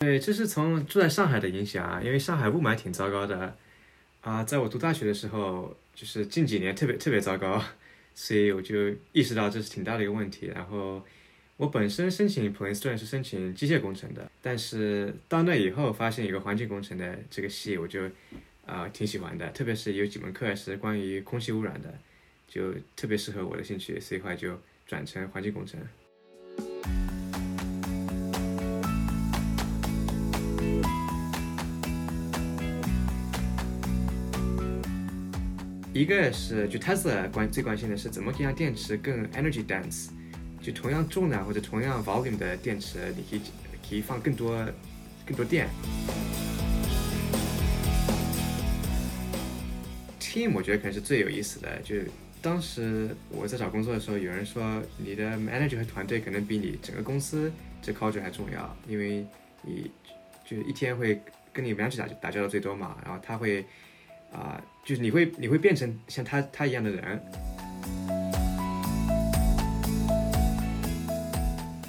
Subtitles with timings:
[0.00, 3.54] 对，这是从住在上海的影响啊，因为上海雾霾挺糟糕的
[4.22, 7.62] 啊，在我读大学的时候，就是近几年特别特别糟糕，
[8.14, 10.46] 所以我就意识到这是挺大的一个问题。
[10.46, 11.04] 然后
[11.58, 18.00] 我本身申请普林斯顿是申请机械工程的，但是到那以后发现有个环境工程的这个系，我就
[18.64, 21.92] 啊挺喜欢的，特别是有几门课是关于空气污染的，
[22.48, 25.78] 就特别适合我的兴趣，所以后来就转成环境工程。
[36.00, 40.08] 一个是就 Tesla 关最关心的是怎么可以让电池更 energy dense，
[40.58, 43.40] 就同样重量或者同样 volume 的电池，你可以
[43.86, 44.66] 可以放更多
[45.26, 45.68] 更多电。
[50.18, 51.96] Team 我觉得可能是最有意思的，就
[52.40, 59.26] 当时我在找工作的时候，有人说你的 manager 和团队可能比你整个公司这 culture 还重要，因为
[59.60, 59.90] 你
[60.46, 61.20] 就一天会
[61.52, 63.66] 跟你 manager 打打交道最多嘛，然后他会。
[64.32, 67.20] 啊，就是你会你会变成像他他一样的人，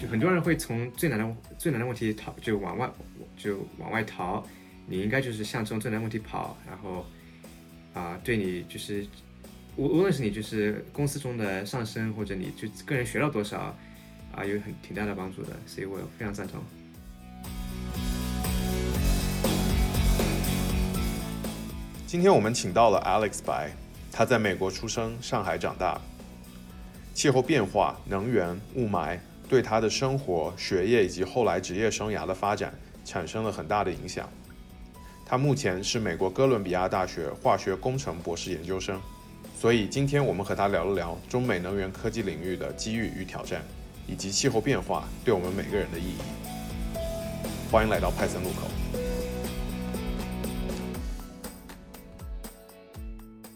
[0.01, 2.89] 就很多人会从最难的最难的问题逃，就往外
[3.37, 4.45] 就往外逃。
[4.87, 7.05] 你应该就是向这种最难问题跑，然后
[7.93, 9.05] 啊，对你就是
[9.77, 13.73] 无无论是你就是公司中的上升，或者你就个人学到多少
[14.35, 16.61] 啊，有很挺大的帮助的，所以我非常赞同。
[22.11, 23.71] 今天我们请到了 Alex 白，
[24.11, 25.97] 他在美国出生，上海长大。
[27.13, 29.17] 气候变化、能源、雾霾
[29.47, 32.73] 对他的生活、学业以及后来职业生涯的发展
[33.05, 34.29] 产生了很大的影响。
[35.25, 38.99] 他目前是美国哥伦比亚大学化学工程博士研究生。
[39.57, 43.61] 所以今天我们和他聊了聊中美能源科技领域的机遇与挑战，
[44.05, 46.17] 以及气候变化对我们每个人的意义。
[47.71, 48.80] 欢迎来到派森路口。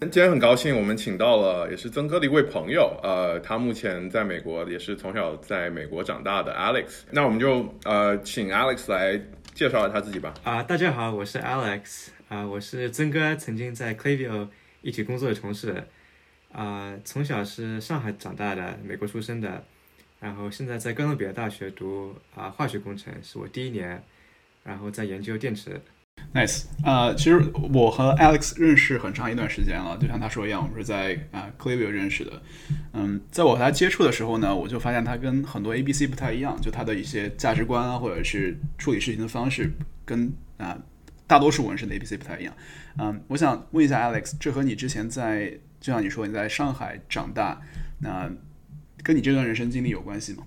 [0.02, 7.04] 今天很高兴，我们请到了也是曾哥的一位朋友，呃，他目前在美国，也是从小在美国长大的 Alex。
[7.12, 9.20] 那我们就呃，请 Alex 来
[9.54, 10.34] 介绍一下他自己吧。
[10.44, 14.50] 啊，大家好，我是 Alex，啊，我是曾哥曾经在 Clavio
[14.82, 15.84] 一起工作的同事，
[16.52, 19.64] 啊，从小是上海长大的，美国出生的，
[20.20, 24.04] 然后现在在哥伦比亚大学读啊化学工程，是我第一年，
[24.64, 25.82] 然后在研究电池。
[26.34, 27.42] Nice，啊，其实
[27.74, 32.42] 我和 Alex 认识很长一段时间了，就像他说一样，我们是在啊 Clayville 认识的。
[32.92, 39.72] 嗯，在我和他接触的时候呢，我就发现他跟很多 ABC 不太一样，就他的一些价值观啊，或者是处理事情的方式，
[40.04, 40.78] 跟啊
[41.26, 42.54] 大多数人士的 ABC 不太一样。
[42.98, 47.62] 嗯，我想问一下 Alex，这和你之前在就像你说你在上海长大，
[48.02, 48.30] 那
[49.02, 50.44] 跟你这段人生经历有关系吗？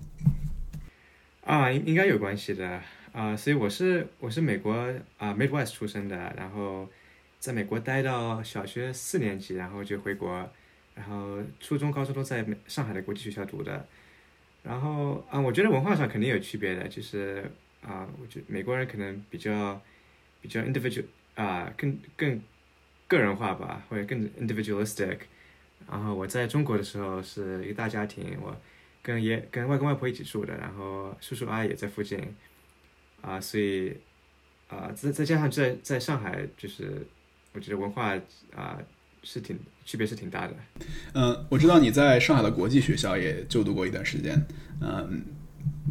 [1.45, 2.79] 啊，应该有关系的。
[3.11, 4.73] 啊，所以我是我是美国
[5.17, 6.87] 啊 Midwest 出生的，然后
[7.39, 10.49] 在美国待到小学四年级，然后就回国，
[10.95, 13.85] 然后初中、高中都在美上海的国际学校读的，
[14.63, 17.49] 然后啊，我觉得文化上肯定有区别的，就是
[17.81, 19.81] 啊，我觉得美国人可能比较
[20.41, 21.05] 比较 individual
[21.35, 22.39] 啊，更更
[23.07, 25.17] 个人化吧，或者更 individualistic，
[25.89, 28.55] 然后我在中国的时候是一个大家庭，我
[29.01, 32.21] 跟爷跟外公外婆一起住的，然后叔叔阿姨也在附近。
[33.21, 33.93] 啊，所以，
[34.67, 37.05] 啊，再再加上在在上海，就是
[37.53, 38.15] 我觉得文化
[38.55, 38.79] 啊
[39.23, 40.55] 是挺区别是挺大的。
[41.13, 44.45] 嗯，我知道你在上海的国际学校也就读过一段时间，
[44.81, 45.21] 嗯，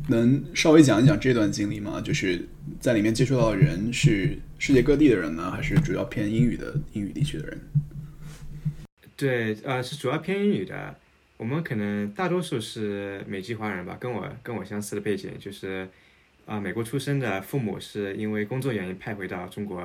[0.09, 2.01] 能稍微讲一讲这段经历吗？
[2.01, 2.49] 就是
[2.81, 7.61] 在里面接触到的人是世界各地的人呢，还是主要偏英语的英语地区的人？
[9.17, 10.97] 对，呃，是主要偏英语的。
[11.37, 15.89] 我们可能大多数是美籍华人吧，跟我跟我相似的背景，就是。
[16.49, 19.83] 啊，美国出生的父母是因为工作原因派回到中国，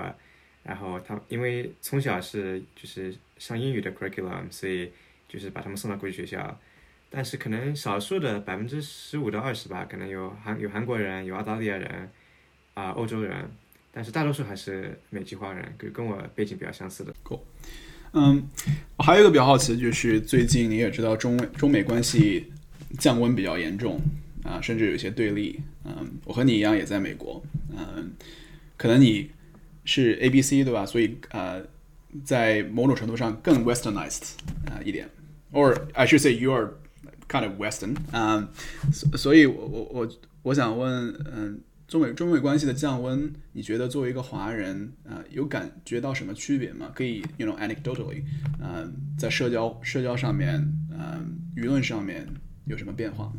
[0.64, 4.90] 然后他因为从小是就是上英语的 curriculum，所以
[5.28, 6.58] 就是把他们送到国际学校。
[7.10, 12.10] 但是可能少数的百分之十五到二十吧，可能有韩有韩国人，有澳大利亚人，
[12.76, 13.52] 啊，欧洲人，
[13.92, 17.14] 但是大多数还是美籍华人，跟跟我背景比较相似的。
[17.22, 17.46] 够
[18.14, 18.42] 嗯，
[18.96, 22.52] 我还有一个比较好奇就是最近你也知道中中美关系
[22.98, 24.00] 降温比较严重。
[24.44, 25.60] 啊，甚至有些对立。
[25.86, 27.44] 嗯，我和你一样也在美国。
[27.76, 28.12] 嗯，
[28.78, 29.32] 可能你
[29.86, 30.86] 是 A B C 对吧？
[30.86, 31.62] 所以呃，
[32.24, 34.34] 在某种程度上更 Westernized
[34.68, 35.10] 啊一点
[35.52, 36.74] ，or I should say you are
[37.28, 37.96] kind of Western。
[38.12, 38.48] 嗯，
[38.92, 40.10] 所所以，我我我
[40.44, 46.92] 我想问，嗯，中美中美关系的降温，你觉得作为一个华人啊，有感觉到什么区别吗？
[46.94, 48.24] 可以，you know anecdotally，
[48.62, 50.56] 嗯，在社交社交上面，
[50.92, 52.28] 嗯，舆论上面
[52.66, 53.34] 有什么变化吗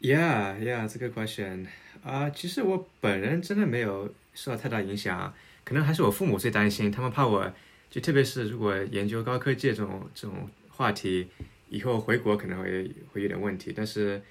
[0.00, 1.66] ？Yeah, yeah, it's a good question.
[2.04, 5.34] 啊，其实我本人真的没有受到太大影响，
[5.64, 7.52] 可能还是我父母最担心，他们怕我，
[7.90, 11.26] 就特别是如果研究高科技这种这种话题，
[11.68, 13.72] 以后回国可能会会有点问题。
[13.74, 14.22] 但是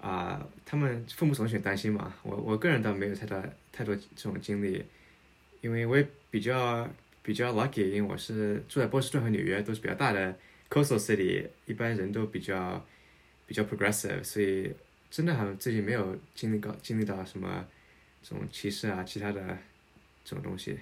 [0.00, 3.42] 啊，他们父母总是担心嘛，我我个人倒没有太大
[3.72, 4.84] 太多这种经历，
[5.62, 6.86] 因为我也比较
[7.22, 10.36] 比较 lucky，因为我是住在波士顿和纽约都是比较大的
[10.68, 12.84] coastal city，一般人都比较
[13.46, 14.74] 比较 progressive，所以。
[15.16, 17.66] 真的好像自己没有经历过经历到什么
[18.22, 19.40] 这种歧视啊，其他的
[20.22, 20.76] 这种东西。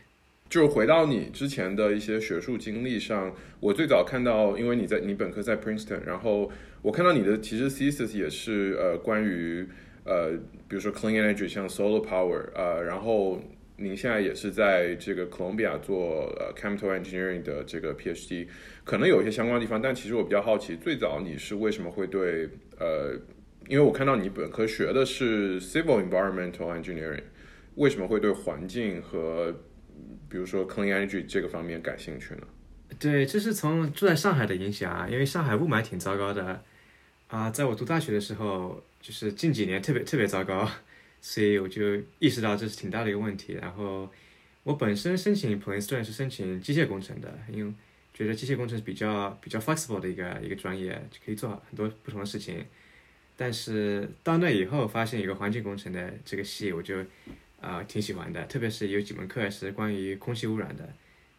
[0.51, 6.51] 就是回到你之前的一些学术经历上，我最早看到，因为你在你本科在 Princeton，然后
[6.83, 9.65] 我看到你的其实 thesis 也是呃关于
[10.03, 10.33] 呃
[10.67, 13.41] 比如说 clean energy 像 solar power 呃，然后
[13.77, 18.49] 您现在也是在这个 Columbia 做呃 chemical engineering 的这个 PhD，
[18.83, 22.49] 可能有一些相关的地方，但其实我比较好奇，最早你是为什么会对
[22.81, 23.17] 呃。
[23.69, 27.23] 因为我看到你本科学的是 civil environmental engineering，
[27.77, 29.53] 为什么会对环境和
[30.29, 32.47] 比如说 clean energy 这个方面感兴趣呢？
[32.99, 36.63] 对，这是从住在上海的影响啊，因为上海雾霾挺糟糕的
[37.29, 40.71] 啊，在我读大学的时候，就是近几年特别特别糟糕，
[41.21, 43.55] 所以我就意识到这是挺大的一个问题。
[43.55, 44.09] 然后
[44.63, 47.73] 我本身申请 Princeton 是申请机械工程的，因为
[48.13, 52.65] 觉得机械工程是比较比较 flexible 的一个一个专业，就可以做很多不同的事情。
[53.37, 56.97] 但是到那以后，发现有个环境工程的这个系，我就
[57.61, 60.89] 啊挺喜欢的，特别是有几门课是关于空气污染的，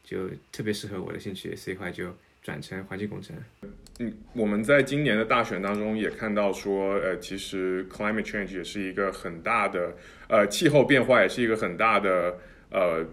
[0.04, 3.36] 就特别适合我的兴趣，所以后来就转成环境工程。
[4.00, 9.96] 嗯，我们在今年的大选当中也看到说，呃，其实 climate change 也是一个很大的，
[10.28, 12.38] 呃，气候变化也是一个很大的，
[12.72, 13.06] 呃，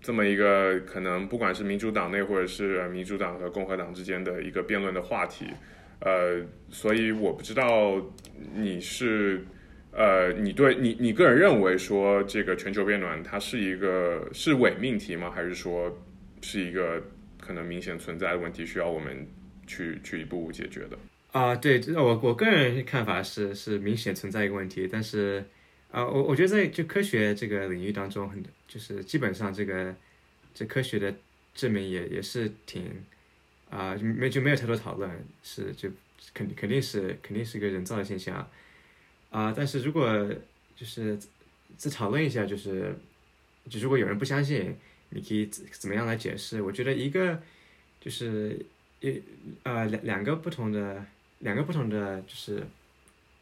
[0.00, 5.44] 这么一个可能不管是民主党内或者是民主党和共和党之间的一个辩论的话题。
[6.00, 8.00] 呃，所以我不知道
[8.54, 9.44] 你是，
[9.92, 15.30] 呃，你对你你个人认为说这个全球变暖它是一个是伪命题吗？
[15.30, 15.94] 还是说
[16.40, 17.02] 是一个
[17.38, 19.26] 可能明显存在的问题，需要我们
[19.66, 20.98] 去去一步步解决的？
[21.32, 25.44] 啊，对，我我个人看法是是明显存在一个问题，但是
[25.90, 29.94] 啊，我我觉得在就科学这个领域当中，很就是基本上这个
[30.54, 31.14] 这科学的
[31.54, 32.84] 证明也也是挺。
[33.70, 35.08] 啊，没就没有太多讨论，
[35.44, 35.88] 是就
[36.34, 38.50] 肯肯定是肯定是一个人造的现象，
[39.30, 40.28] 啊，但是如果
[40.76, 41.16] 就是
[41.76, 42.92] 再讨论一下，就是
[43.70, 44.76] 就如果有人不相信，
[45.10, 46.60] 你可以怎么样来解释？
[46.60, 47.40] 我觉得一个
[48.00, 48.58] 就是
[48.98, 49.22] 一
[49.62, 51.06] 呃两两个不同的
[51.38, 52.66] 两个不同的就是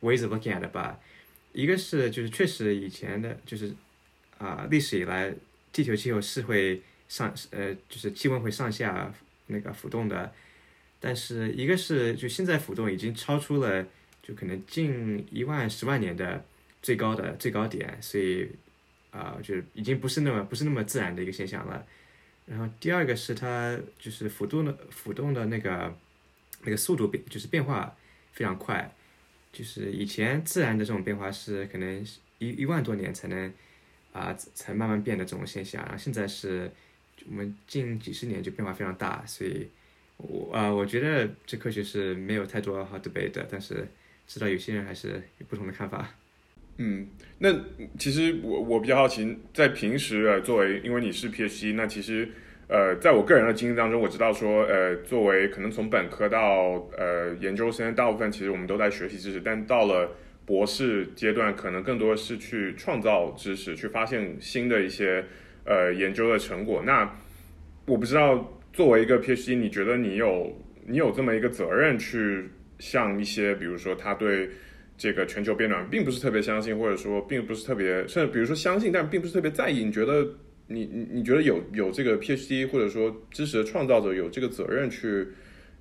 [0.02, 1.00] ways of looking at 吧，
[1.54, 3.74] 一个是就是确实以前的就是
[4.36, 5.34] 啊历史以来
[5.72, 9.10] 地球气候是会上呃就是气温会上下。
[9.48, 10.32] 那个浮动的，
[11.00, 13.86] 但是一个是就现在浮动已经超出了
[14.22, 16.44] 就可能近一万十万年的
[16.80, 18.48] 最高的最高点，所以
[19.10, 21.84] 啊，就已经不是那么不是那么自然的一个现象了。
[22.46, 25.94] 然后第二个是它就是浮动的浮动的那个
[26.62, 27.96] 那个速度变就是变化
[28.32, 28.94] 非常快，
[29.52, 32.06] 就是以前自然的这种变化是可能
[32.38, 33.52] 一一万多年才能
[34.12, 36.70] 啊才慢慢变的这种现象，然后现在是。
[37.28, 39.68] 我们近几十年就变化非常大，所以，
[40.16, 43.86] 我啊，我觉得这科学是没有太多好 debate 的，但是
[44.26, 46.14] 知道有些人还是有不同的看法。
[46.76, 47.52] 嗯，那
[47.98, 52.28] 其实我我比较好奇，在平时呃，作为因为你是 PhD，那其实
[52.68, 60.16] 呃，在我个人的经历当中，我知道说呃，作为可能从本科到呃研究生，大部分其实我们都在学习知识，但到了
[60.46, 65.24] 博士阶段，可能更多是去创造知识，去发现新的一些。
[65.68, 66.82] 呃，研究的成果。
[66.82, 67.14] 那
[67.84, 70.50] 我不知道，作为一个 PhD，你觉得你有
[70.86, 72.48] 你有这么一个责任去
[72.78, 74.48] 向一些，比如说他对
[74.96, 79.84] 这个全球变暖并不是特别相信，或者说并不是特别，甚至比如说相信，但并不是特别在意。
[79.84, 80.26] 你觉得
[80.68, 85.28] 你你你觉得有有这个 PhD 或者说知识的创造者有这个责任去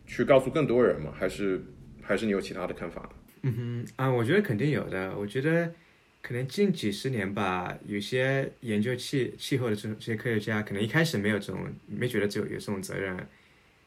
[0.06, 1.14] 去告诉更多人吗？
[1.16, 1.64] 还是
[2.02, 3.10] 还是你有其他的看法？
[3.44, 5.18] 嗯哼啊，我觉得肯定有的。
[5.18, 5.72] 我觉得。
[6.28, 13.16] 可能近几十年吧，有些研究气气候的这这些科学家，可能一开始没有这种，没觉得这有有这种责任，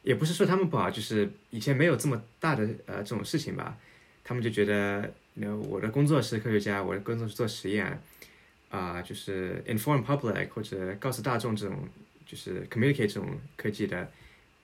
[0.03, 3.77] 也不是说他们不好，就是以前没有这么大的呃这种事情吧，
[4.25, 8.01] 他们就觉得，那我的工作是科学家，我的工作是做实验，
[8.71, 11.87] 啊，就是 inform public 或者告诉大众这种，
[12.25, 14.11] 就是 communicate 这种科技的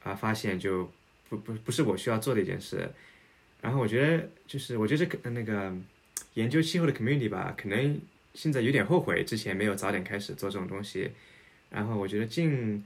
[0.03, 0.91] 啊发现，就
[1.29, 2.91] 不不不是我需要做的一件事，
[3.61, 5.77] 然后我觉得就是我觉得这个那个。
[6.37, 8.01] 研究气候的 community 吧，可能
[8.33, 11.11] 现在有点后悔之前没有早点开始做这种东西。
[11.71, 12.85] 然后我觉得近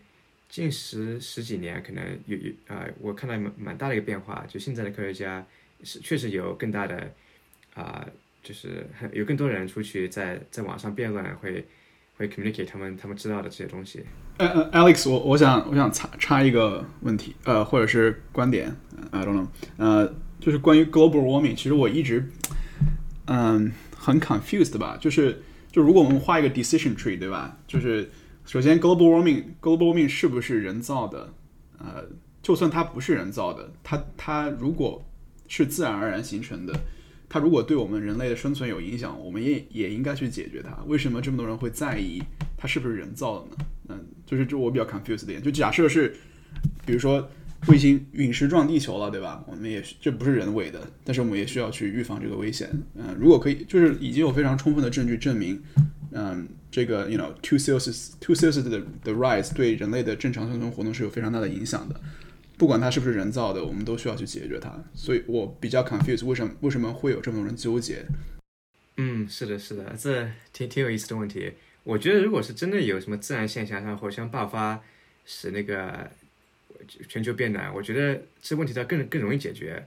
[0.49, 5.45] 近十十几年，可能有有啊，我看到蛮蛮大的一个变化，就现在的科学家
[5.83, 7.12] 是确实有更大的
[7.75, 8.07] 啊
[8.42, 11.64] 就是有更多人出去在在网上辩论，会
[12.16, 14.04] 会 communicate 他们他们知道的这些东西。
[14.38, 18.75] 呃呃，Alex，我我想我想插插一个问题，呃，或者是观点
[19.11, 22.26] ，I don't know，呃，就是关于 global warming，其实我一直
[23.33, 27.57] 嗯很 confused 吧，就是就如果我们画一个 decision tree，对吧？
[27.69, 28.11] 就是
[28.45, 31.33] 首先 global warming，global warming 是不是人造的？
[31.79, 32.05] 呃，
[32.43, 35.05] 就算它不是人造的，它它如果
[35.47, 36.75] 是自然而然形成的，
[37.29, 40.77] 它如果对我们人类的生存有影响，我们也也应该去解决它。
[40.87, 42.21] 为什么这么多人会在意
[42.57, 43.57] 它是不是人造的呢？
[43.91, 45.41] 嗯，就是这我比较 confused 点。
[45.41, 46.17] 就假设是，
[46.85, 47.31] 比如说
[47.69, 49.45] 卫星陨石撞地球了，对吧？
[49.47, 52.71] 我们也这不是人为的，但是我们也需要去预防这个危险。
[52.95, 55.62] 嗯，如果可以，就是已经有非常充分的证据证明，
[56.12, 62.00] 嗯，这个 you know two Celsius two Celsius 的的 rise 对人类的正常生存活动是有非常大的影响的。
[62.57, 64.73] 不管它是不是人造的，我们都需要去解决它。
[64.95, 68.05] 所以我比较 confused，为什么为什么会有这么多人纠结？
[68.97, 71.52] 嗯，是的，是的，这挺挺有意思的问题。
[71.85, 74.79] 我觉得，如果是真的有什么自然现象，像火山爆发
[75.25, 76.11] 使那个
[77.09, 79.85] 全球变暖，我觉得这问题它更更容易解决。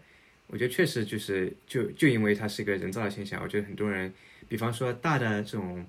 [0.48, 4.14] 我觉得确实就是就就因为它是一个人造的现象，我觉得很多人，
[4.48, 5.86] 比方说大的这种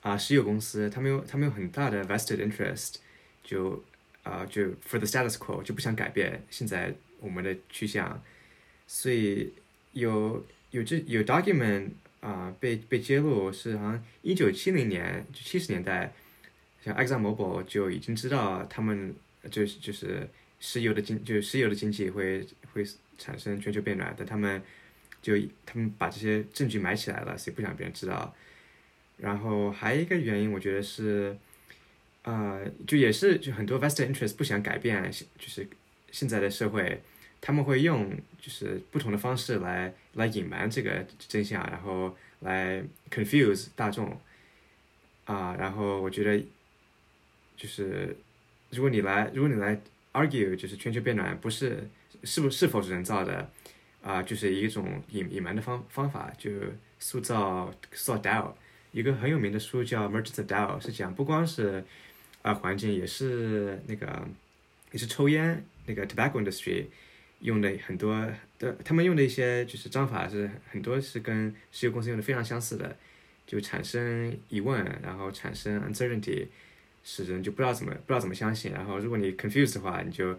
[0.00, 2.96] 啊石油公司，他们有他们有很大的 vested interest，
[3.42, 3.82] 就。
[4.24, 8.22] 啊，就 for the status quo 就不想改变现在我们的趋向，
[8.86, 9.52] 所以
[9.94, 11.88] 有有这有 document
[12.20, 16.12] 啊被被揭露是好像一九七零年就七十年代，
[16.84, 19.12] 像 Exxon Mobil 就已经知道他们
[19.50, 20.28] 就是就是
[20.62, 22.82] 石油的经就是石油的经济会会
[23.18, 24.62] 产生全球变暖，但他们
[25.20, 25.34] 就
[25.66, 28.34] 他们把这些证据埋起来了，所以不想别人知道。
[29.18, 31.36] 然后还有一个原因，我觉得是。
[32.24, 35.66] 呃，就也是，就很多 vested interest 不想改变，就是
[36.12, 37.02] 现在的社会，
[37.40, 44.16] 他们会用就是不同的方式来来隐瞒这个真相，然后来 confuse 大众，
[45.24, 46.46] 啊，然后我觉得，
[47.56, 48.16] 就是
[48.70, 49.80] 如果你来，如果你来
[50.12, 51.88] argue，就是全球变暖不是
[52.24, 53.50] 是不是否是人造的，
[54.02, 56.50] 啊，就是一种隐隐瞒的方方法，就
[56.98, 58.52] 塑造塑造 doubt，
[58.92, 61.84] 一个很有名的书叫 Merchants of Doubt，是讲不光是
[62.42, 64.28] 啊，环境也是那个，
[64.90, 66.84] 也是抽烟那个 tobacco industry
[67.40, 68.14] 用的很多
[68.58, 72.96] 的，他们用的一些就是章法是很多是跟石油公司用的非常相似的，
[73.46, 76.46] 就产生疑问，然后产生 uncertainty，
[77.04, 80.34] 是人就不知道怎么不知道怎么相信，然后如果你 confused 的话，你就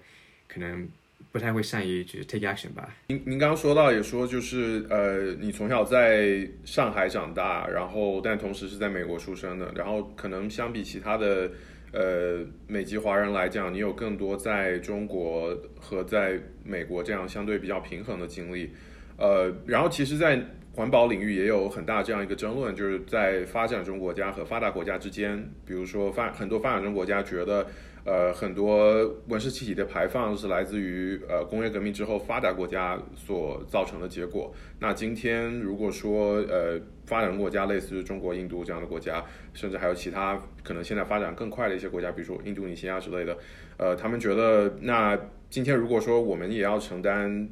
[0.48, 0.88] 可能
[1.32, 2.96] 不太会善于就是 take action 吧。
[3.08, 11.52] 您您刚刚说到也说就是呃，你从小在上海长大，然后但同时是在美国出生的，然后可能相比其他的。
[11.96, 18.72] 呃，美籍华人来讲，你有更多在中国和在美国这样相对比较平衡的经历。
[19.16, 20.44] 呃，然后其实，在
[20.76, 27.66] 环保领域也有很大这样一个争论，就是在发展中国家和发达国家之间，比如说发很多发展中国家觉得。
[28.06, 34.54] 呃，很多温室气体的排放是来自于呃工业革命之后发达国家所造成的结果。
[34.80, 43.38] 那今天如果说呃发展中国家，类似于中国、印度这样的国家，甚至还有其他可能现在发展更快的一些国家，比如说印度尼西亚之类的，
[43.78, 45.18] 呃，他们觉得那
[45.50, 47.48] 今天如果说我们也要承担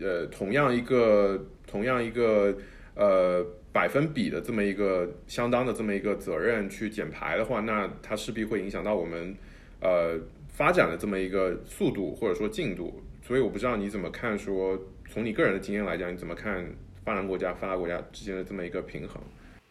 [0.00, 2.56] 呃同样一个同样一个
[2.94, 9.34] 呃百分比的这么一个相当的这么一个责任去减排的话，那它势必会影响到我们。
[9.78, 10.18] 呃，
[10.48, 14.36] 发展的这么一个速度或者说进度，所以我不知道你怎么看。
[14.36, 14.76] 说
[15.10, 16.66] 从你个人的经验来讲，你怎么看
[17.04, 19.22] 发展国家、发达国家之间的这么一个平衡？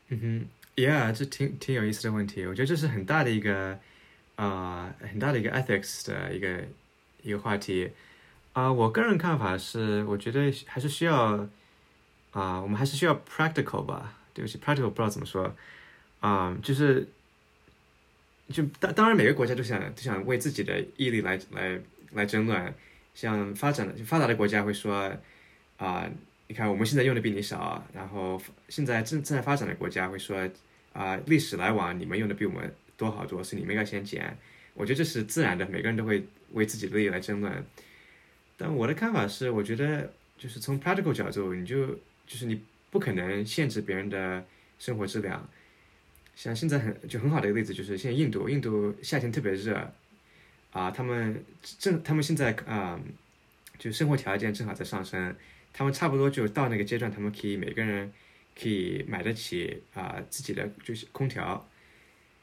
[0.09, 2.45] 嗯哼，Yeah，这挺挺有意思的问题。
[2.45, 3.79] 我觉得这是很大的一个
[4.35, 6.63] 啊，很大的一个 ethics 的一个
[7.23, 7.89] 一个话题
[8.53, 8.71] 啊。
[8.71, 11.49] 我个人看法是，我觉得还是需要
[12.35, 14.19] 啊，我们还是需要 practical 吧。
[14.35, 15.55] 对不起，practical 不知道怎么说
[16.19, 17.07] 啊，就是。
[18.53, 22.71] 就当当然，每个国家都想都想为自己的毅力来来来争论。
[23.15, 25.11] 像发展的发达的国家会说，
[25.77, 26.07] 啊，
[26.47, 27.83] 你看我们现在用的比你少。
[27.91, 28.39] 然后
[28.69, 30.47] 现在正正在发展的国家会说，
[30.93, 34.37] 啊，历史来往你们用的比我们多好多，是你们应该先减。
[34.75, 37.65] 我觉得这是自然的，每个人都会为自己的利益来争论。
[38.57, 44.45] 但我的看法是，我觉得就是从 practical 角度，你就就是你不可能限制别人的
[44.79, 45.47] 生活质量。
[46.35, 49.89] 像现在很就很好的一个例子就是现在印度，印度夏天特别热，
[50.71, 51.43] 啊，他们
[51.79, 52.99] 正他们现在啊，
[53.79, 55.33] 就生活条件正好在上升，
[55.71, 58.11] 他们差不多就到那个阶段，他们可以每个人
[58.61, 61.65] 可以买得起啊自己的就是空调，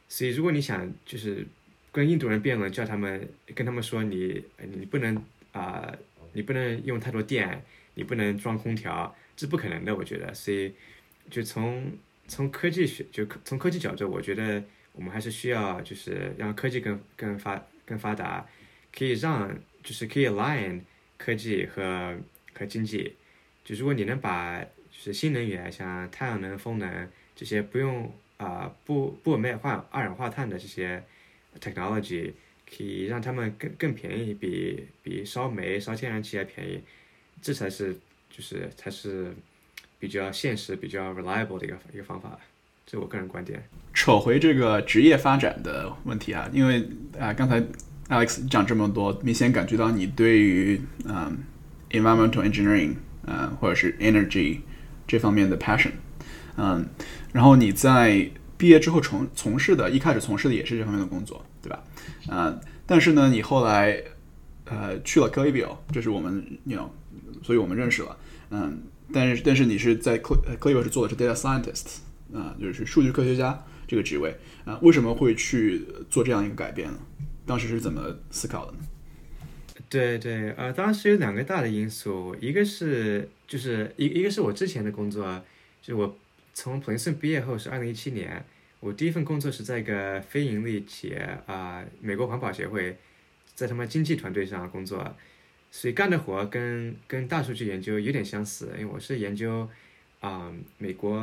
[0.09, 1.47] 所以如果你想就是
[1.91, 4.43] 跟印度人辩论，叫他们跟他们说你
[4.75, 5.23] 你不能
[5.53, 5.95] 啊
[6.33, 7.63] 你不能用太多电，
[7.93, 10.73] 你不能装空调，这不可能的，我觉得，所以。
[11.31, 11.97] 就从
[12.27, 14.61] 从科技学就从科技角度，我觉得
[14.91, 18.45] 我们还是需要就是让科技更更发更发达，
[18.93, 20.81] 可以让就是可以 align
[21.17, 22.19] 科技和
[22.53, 23.15] 和经济。
[23.65, 31.01] 就如果你能把就是新能源像太阳能、风能这些不用啊不不没化二氧化碳的这些
[31.61, 32.33] technology，
[32.69, 36.83] 可以让他们更更便宜，比比烧煤烧天然气还便宜，
[37.41, 37.97] 这才是
[38.35, 39.33] 就是才是
[39.99, 42.39] 比较现实、比较 reliable 的一个一个方法，
[42.87, 43.63] 这我个人观点。
[43.93, 46.89] 扯回这个职业发展的问题啊，因为
[47.21, 47.63] 啊刚才
[48.09, 51.39] Alex 讲这么多，明显感觉到你对于嗯
[51.91, 52.95] environmental engineering
[53.27, 54.61] 呃或者是 energy
[55.07, 55.93] 这方面的 passion，
[56.57, 56.89] 嗯，
[57.33, 61.85] 然后你在毕业之后从从事的，一开始从事的也是这方面的工作，对吧？
[62.29, 64.03] 啊，但是呢，你后来
[64.65, 66.91] 呃去了 Clivio，这是我们聊
[67.43, 68.17] 所以我们认识了，
[68.51, 68.83] 嗯，
[69.13, 71.99] 但是但是你是在 Cl Clivio 是做的是 data scientist，
[72.33, 74.35] 啊，就是数据科学家这个职位，
[74.65, 76.99] 啊，为什么会去做这样一个改变呢？
[77.45, 78.79] 当时是怎么思考的呢？
[79.89, 85.45] 对对，呃，当时有两个大的因素，一个是就是一一个是我之前的工作，
[85.83, 86.17] 就是我
[86.55, 88.43] 从普林斯顿毕业后是二零一七年，
[88.81, 92.97] 我第一份工作是在一个非盈利企业啊、美国环保协会，
[93.55, 95.15] 在他们经济团队上工作，
[95.75, 99.67] 所以干的活跟跟大数据研究有点相似，因为我是研究
[100.21, 101.19] 啊、美国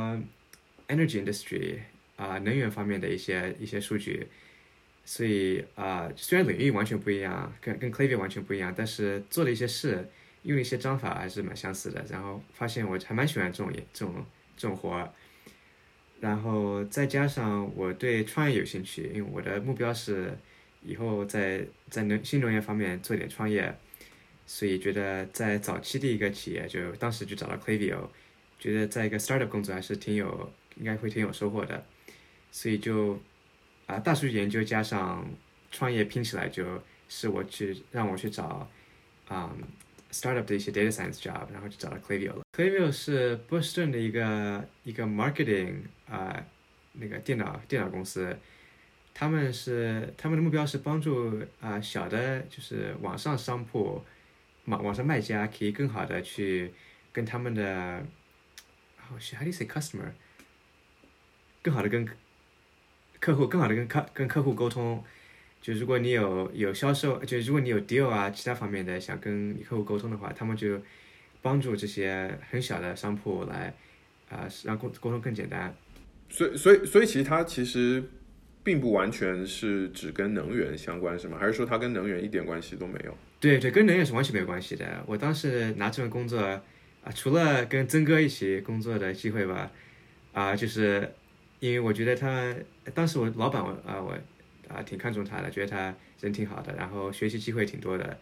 [0.88, 1.76] energy industry
[2.16, 4.26] 啊、能源方面的一些一些数据。
[5.04, 10.10] 所以啊、虽然领域完全不一样，跟跟 Clivio 完全不一样，但是做的一些事，
[10.42, 12.04] 用的一些章法还是蛮相似的。
[12.10, 14.26] 然后发现我还蛮喜欢这种这种
[14.56, 15.08] 这种活，
[16.18, 20.36] 然后再加上我对创业有兴趣，因为我的目标是
[20.82, 23.72] 以后在在能新能源方面做点创业，
[24.52, 28.08] 所以觉得在早期的一个企业，就当时就找到 Clavio，
[28.58, 31.86] 觉得在一个 startup 工作还是挺有，应该会挺有收获的，
[32.50, 33.20] 所以就。
[33.86, 35.28] 啊，大数据研究加上
[35.72, 38.70] 创业拼起来，就是我去让我去找
[39.26, 39.52] 啊、
[40.12, 42.42] startup 的一些 data science job，然后就找到 Clavio 了。
[42.56, 46.40] Clavio 是波士顿的一个一个 marketing 啊、
[46.92, 48.38] 那个电脑电脑公司，
[49.12, 54.00] 他们是他们的目标是帮助啊、小的就是网上商铺
[54.70, 56.72] 网网上卖家可以更好的去
[57.12, 58.02] 跟他们的
[59.10, 60.12] 哦、how do you say customer
[61.62, 62.08] 更好的跟
[63.18, 65.04] 客户更好的跟客跟客户沟通，
[65.60, 70.80] 就如果你有有销售，就如果你有 deal 啊，其他方面的想跟客户沟通的话，他们就
[71.42, 73.74] 帮助这些很小的商铺来
[74.30, 75.74] 啊、让沟沟通更简单。
[76.28, 78.02] 所以所以所以其实它其实
[78.62, 81.36] 并不完全是只跟能源相关，是吗？
[81.38, 83.14] 还是说它跟能源一点关系都没有？
[83.40, 85.02] 对对，跟能源是完全没有关系的。
[85.06, 89.72] 我当时拿这份工作啊，除了跟曾哥一起工作的机会吧，
[90.34, 91.10] 啊，就是
[91.58, 92.54] 因为我觉得他
[92.92, 94.12] 当时我老板我啊我
[94.68, 98.20] 啊挺看重他的，觉得他人挺好的，然后学习机会挺多的，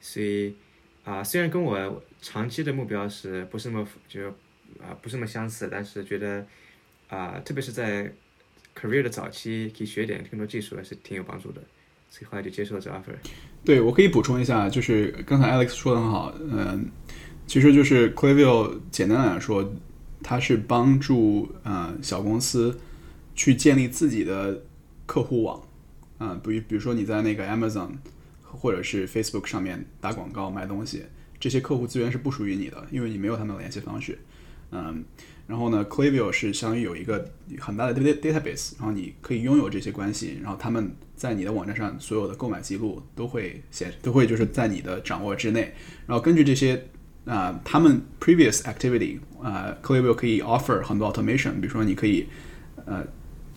[0.00, 0.56] 所以
[1.04, 4.30] 啊虽然跟我长期的目标是不是那么就
[4.80, 6.46] 啊不是那么相似，但是觉得
[7.08, 8.10] 啊特别是在
[8.74, 11.62] career 的早期可以学点更多技术，还是挺有帮助的，
[12.14, 13.12] 所以后就接受了这 offer。
[13.64, 16.88] 对，我可以补充一下，就是刚才 Alex 说的很好，嗯，
[17.44, 19.74] 其实就是 Clivio 简单来说，
[20.22, 22.78] 它是帮助呃小公司
[23.34, 24.62] 去建立自己的
[25.06, 25.60] 客户网，
[26.18, 27.88] 啊、比如比如说你在那个 Amazon
[28.44, 31.02] 或者是 Facebook 上面打广告卖东西，
[31.40, 34.16] 这些客户资源是不属于你的，因为你没有他们的联系方式，
[34.70, 35.04] 嗯，
[35.48, 45.72] 然后呢，Clivio 是相当于有一个很大的 D database，然后你可以拥有这些关系，然后他们在你的网站上所有的购买记录都会显都会就是在你的掌握之内，
[46.06, 46.82] 然后根据这些
[47.24, 52.26] 啊、他们 previous activity 啊、c l i v i o 可以 offer 很多 automation，比如说你可以
[52.84, 53.02] 呃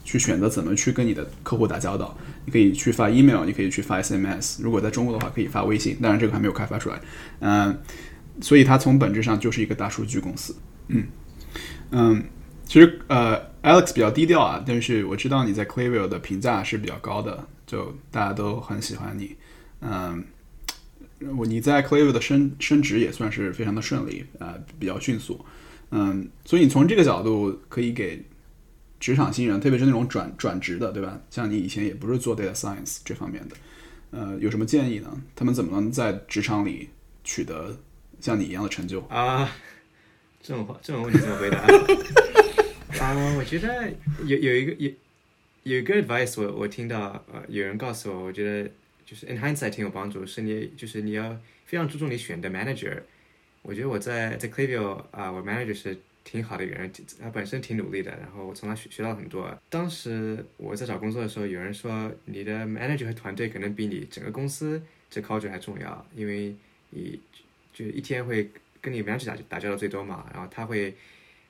[0.05, 7.01] 去选择怎么去跟你的客户打交道，你可以去发 email，你可以去发 SMS，如果在中国的话可以发微信，当然这个还没有开发出来，
[7.41, 7.77] 嗯、
[8.39, 10.55] 所以它从本质上就是一个大数据公司，
[10.87, 11.03] 嗯
[11.91, 12.23] 嗯，
[12.65, 13.37] 其实呃
[13.67, 19.35] Alex 比较低调啊，但是我知道你在 Clivio 的评价是比较高的，就大家都很喜欢你，
[19.81, 20.23] 嗯。
[21.35, 25.43] 我你在 Clivio 的升升职也算是非常的顺利、呃比较迅速，
[25.89, 28.23] 嗯，所以你从这个角度可以给
[28.99, 31.19] 职场新人，特别是那种转转职的，对吧？
[31.31, 33.55] 像你以前也不是做 data science 这方面的，
[34.11, 35.11] 呃，有什么建议呢？
[35.35, 36.89] 他们怎么能在职场里
[37.23, 37.75] 取得
[38.21, 39.01] 像你一样的成就？
[39.09, 39.49] 啊，
[40.39, 41.65] 这种话这种问题怎么回答？
[42.99, 43.91] 啊， 我觉得
[44.25, 44.91] 有有一个有
[45.63, 48.69] 有一个 advice，我我听到呃有人告诉我，我觉得
[49.05, 53.01] 就是 in hindsight 挺有帮助，是你就是你要非常注重你选的 manager。
[53.61, 56.89] 我觉得我在在 Clivio 啊、我 manager 是挺好的一个人，
[57.21, 59.53] 他本身挺努力的，然后我从他学学到很多。
[59.69, 66.55] 当时我在找工作的时候，有人说你的 manager 和团队可能比你整个公司这 culture 还重要，因为
[66.91, 67.19] 你
[67.73, 70.95] 就一天会跟你 manager 打打交道最多嘛，然后他会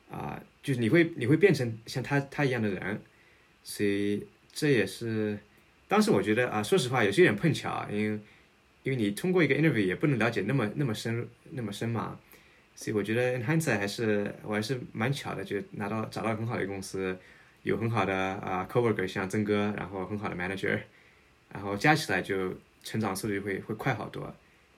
[0.09, 3.01] 啊、就是你会你会变成像他他一样的人，
[3.63, 5.37] 所以这也是
[5.87, 8.19] 当时我觉得啊、说实话也是有点碰巧，因为
[8.83, 12.19] 因为你通过一个 interview 也不能了解那么那么深那么深嘛。
[12.75, 17.17] 所以我觉得 in hindsight 还是我还是蛮巧的，就拿到找到很好的一个公司，
[17.63, 20.79] 有很好的啊、coworker 像曾哥，然后很好的 manager，
[21.51, 24.31] 然后加起来就成长速度会会快好多。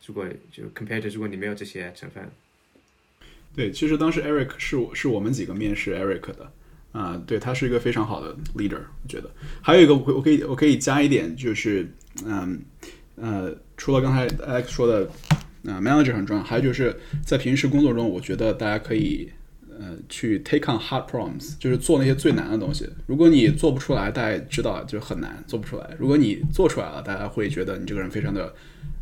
[0.05, 2.23] 如果就 compared to 如果你没有这些成分，
[3.55, 6.51] 对，其实当时 Eric 是我是我们几个面试 Eric 的，
[6.91, 9.29] 啊、对他是一个非常好的 leader，我觉得。
[9.61, 11.91] 还有一个我可我可以我可以加一点，就是
[12.25, 12.59] 嗯
[13.15, 15.05] 呃，除了刚才 Alex 说的，
[15.65, 19.29] 啊、manager 很重要，还有就是在平时工作中，我觉得大家可以
[19.77, 22.89] 呃去 take on hard problems，就是做那些最难的东西。
[23.07, 25.89] 如果你做不出来，大家知道就很难，做不出来。
[25.99, 28.53] 如果你做出来了，大家会觉得你这个人非常的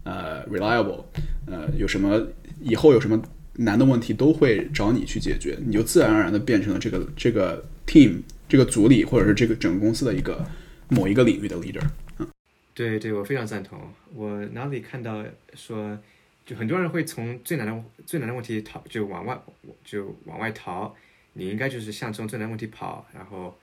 [0.03, 1.03] 呃 reliable，
[1.45, 2.25] 呃，有什么
[2.59, 3.21] 以后有什么
[3.57, 10.45] 难的问题都会找你去解决，你就自然而然的变成了这个这个 team 这个组里或者是这个整个公司的一个
[10.89, 11.85] 某一个领域的 leader。
[12.19, 12.27] 嗯
[12.73, 13.79] 对对，我非常赞同。
[14.13, 15.97] 我哪里看到说，
[16.45, 19.35] 就很多人会从最难的最难的问题逃，就往外
[19.83, 20.95] 就往外逃。
[21.33, 23.57] 你应该就是向这种最难问题跑，然后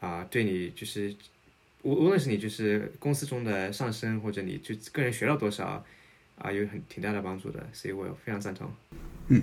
[0.00, 1.14] 啊、对你就是
[1.80, 5.82] 无无论是你就是公司中的上升，或者你就个人学到多少
[6.38, 7.66] 啊、有很挺大的帮助的。
[7.72, 8.68] 所以我非常赞同。
[9.28, 9.42] 嗯，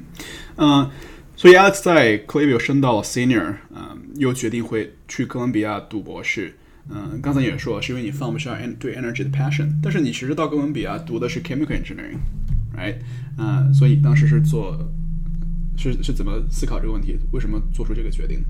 [1.35, 6.55] 所以 Alex 在 Clavio 升到 Senior，嗯，又决定会去哥伦比亚读博士。
[6.89, 12.97] 嗯，刚才也说，是因为你放不下对 energy 的 passion，但是你其实到哥伦比亚读的是 chemical engineering，right？
[13.37, 14.77] 嗯，所以当时是做
[15.77, 17.17] 是是怎么思考这个问题？
[17.31, 18.43] 为什么做出这个决定？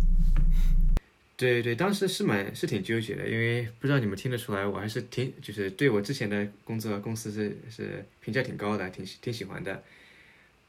[1.36, 9.84] 对对，当时是蛮是挺纠结的，因为不知道你们听得出来，我还是挺就是对我之前的工作公司是是评价挺高的，挺挺喜欢的，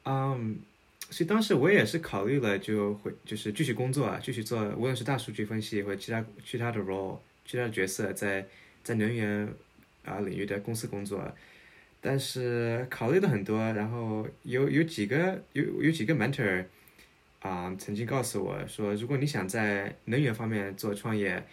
[0.04, 0.58] 嗯，
[1.10, 8.46] 所以当时我也是考虑了，就会就是继续工作啊，继续做，无论是大数据分析或者其他其他的 role，其他的角色，在
[8.82, 9.46] 在能源
[10.06, 11.30] 啊领域的公司工作，
[12.00, 16.64] 但是考虑了很多，然后有有几个有有几个 mentor。
[17.44, 21.44] 啊、曾经告诉我说，如果你想在能源方面做创业，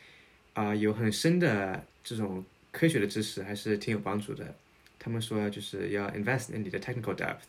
[0.54, 4.56] 啊、有很深的这种科学的知识，还是挺有帮助的。
[4.98, 7.42] 他们说就是要 invest in 你的 technical depth。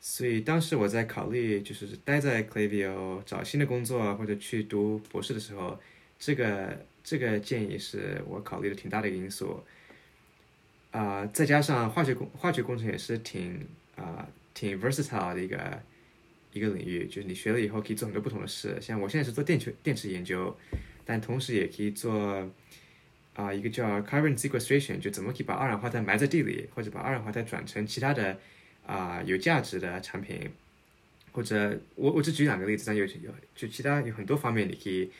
[0.00, 5.78] 所以当时我在考虑，就是待在 Clavio 找新的工作或者去读博士的时候，
[6.18, 9.62] 这个这个建议是我考虑的挺大的一个因素。
[10.90, 15.80] 啊、再加上化学工化学工程也是挺啊、挺 versatile 的一个
[16.58, 18.76] 一个领域，就是你学了以后可以做很多不同的事。
[18.80, 20.56] 像我现在是做电池电池研究，
[21.04, 22.50] 但同时也可以做
[23.34, 28.38] 啊、一个叫 carbon sequestration，就怎么可以把二氧化碳埋在地里，或者把二氧化碳转成其他的
[28.86, 30.50] 啊、有价值的产品。
[31.32, 35.10] 或者我我只举两个例子，但有有就其他有很多方面你可以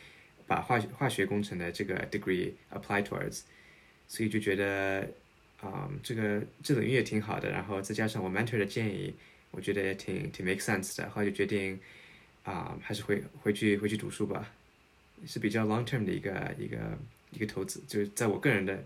[0.46, 3.42] 把化学化学工程的这个 degree apply towards，
[4.08, 5.06] 所以就觉得
[5.60, 9.14] 啊、这个这领域也挺好的，然后再加上我 mentor 的建议，
[9.56, 11.76] 我觉得也挺挺 make sense 的，后来就决定
[12.44, 14.48] 啊、还是回回去回去读书吧，
[15.26, 16.76] 是比较 long term 的一个一个
[17.32, 18.78] 一个投资，就是在我个人的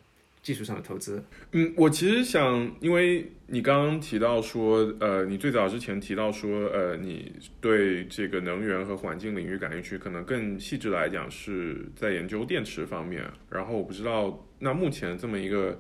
[0.42, 1.22] 技术上的投资。
[1.52, 7.30] 嗯，我其实想，因为你刚刚提到说，呃，你最早之前提到说，呃，你
[7.61, 13.22] 对这个能源和环境领域感兴趣，可能更细致来讲是在研究电池方面。
[13.50, 15.78] 然后我不知道，那目前这么一个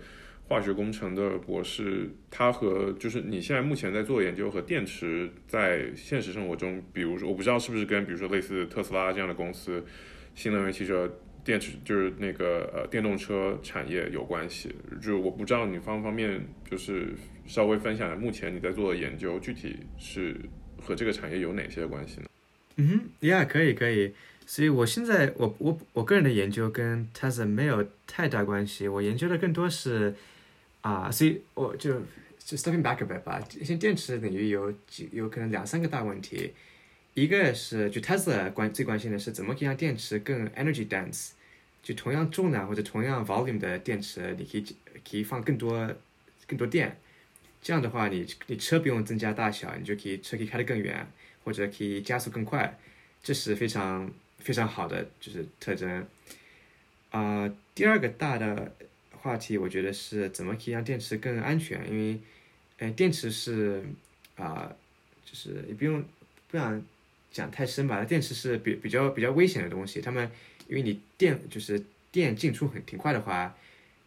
[0.50, 9.84] 化学工程的博士，他和就是你现在目前在做的研究和电池在现实生活中，比如说，我不知道是不是跟比如说类似特斯拉这样的公司，
[10.34, 11.08] 新能源汽车。
[11.42, 16.38] 电池就是那个呃电动车产业有关系，就我不知道你方不方便
[16.70, 17.14] 就是
[17.46, 20.36] 稍微分享一下目前你在做的研究具体是
[20.78, 22.26] 和这个产业有哪些关系呢？
[22.76, 24.12] 嗯哼，Yeah，可以可以。
[24.44, 30.14] 所以我现在我我我个人的研究跟 Tesla 没有太大关系，我研究的更多是
[30.82, 32.00] 啊、所以我就
[32.38, 33.40] 就 stepping back a bit 吧。
[33.50, 36.52] 现在电池领域有几有可能两三个大问题，
[37.14, 41.32] 一个是就 Tesla 关最关心的是怎么可以让电池更 energy dense，
[41.82, 44.64] 就同样重量或者同样 volume 的电池，你可以
[45.08, 45.94] 可以放更多
[46.46, 46.96] 更多电，
[47.60, 51.06] 这样的话你你车不用增加大小，你就可以车可以开得更远，
[51.44, 52.78] 或者可以加速更快，
[53.22, 56.06] 这是非常非常好的就是特征。
[57.10, 58.72] 啊、第二个大的
[59.22, 62.18] 话题，我觉得是怎么可以让电池更安全，因为，
[62.78, 63.84] 呃，电池是
[64.36, 64.74] 啊、
[65.24, 66.02] 就是也不用
[66.48, 66.82] 不想
[67.30, 68.02] 讲太深吧。
[68.04, 70.30] 电池是比比较比较危险的东西，他们
[70.68, 73.54] 因为你电就是电进出很挺快的话，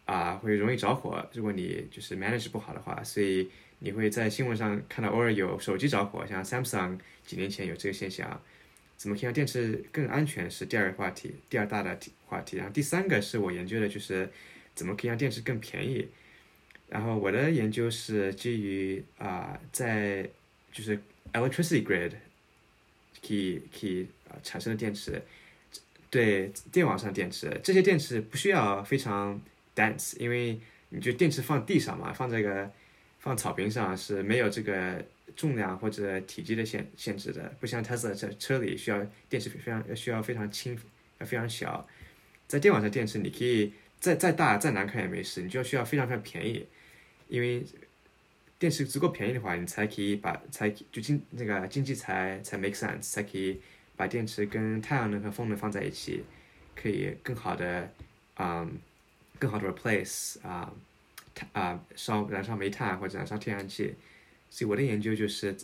[0.04, 1.24] 啊，会容易着火。
[1.32, 3.48] 如果你就是 manage 不好的话，所以
[3.78, 8.40] 你会在新闻上看到偶尔有手机着火，像 Samsung 几年前有这个现象。
[8.96, 12.56] 怎么可以让电池更安全是第二个话题，第二大的话题。
[12.56, 14.30] 然后第三个是我研究的，就是
[14.74, 16.08] 怎么可以让电池更便宜。
[16.88, 20.28] 然后我的研究是基于啊，在
[20.72, 20.98] 就是
[21.32, 22.12] electricity grid
[23.26, 25.22] 可以可以啊产生的电池，
[26.10, 29.40] 对电网上电池，这些电池不需要非常
[29.74, 30.60] dense，因为
[30.90, 32.70] 你就电池放地上嘛，放这个
[33.18, 35.04] 放草坪上是没有这个。
[35.36, 40.78] 重量或者体积的限限制的，不像 Tesla 在车里需要电池非常需要非常轻，
[41.20, 41.84] 非常小。
[42.46, 43.72] 在电网上电池你可以
[44.04, 46.66] 再再大再难看也没事，你就要需要非常非常便宜，
[47.26, 47.64] 因为
[48.58, 53.58] 电池足够便宜的话，你才可以把才就经那个经济才才 make sense，才可以
[53.96, 56.22] 把电池跟太阳能和风能放在一起，
[56.74, 57.90] 可以更好的
[58.34, 58.68] 啊
[59.38, 60.70] 更好的 replace 啊
[61.52, 63.94] 啊烧燃烧煤炭或者燃烧天然气。
[64.50, 65.56] 所以我的研究就是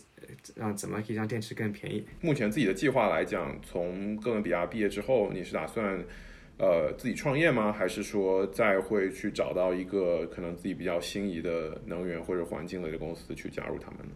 [0.55, 2.03] 让怎么可以让电池更便宜。
[2.19, 6.03] 目前自己的计划来讲，从哥伦比亚毕业之后，你是打算
[6.61, 7.73] 呃自己创业吗？
[7.73, 14.13] 还是说再会去找到一个可能自己比较心仪的能源或者环境类的公司去加入他们呢？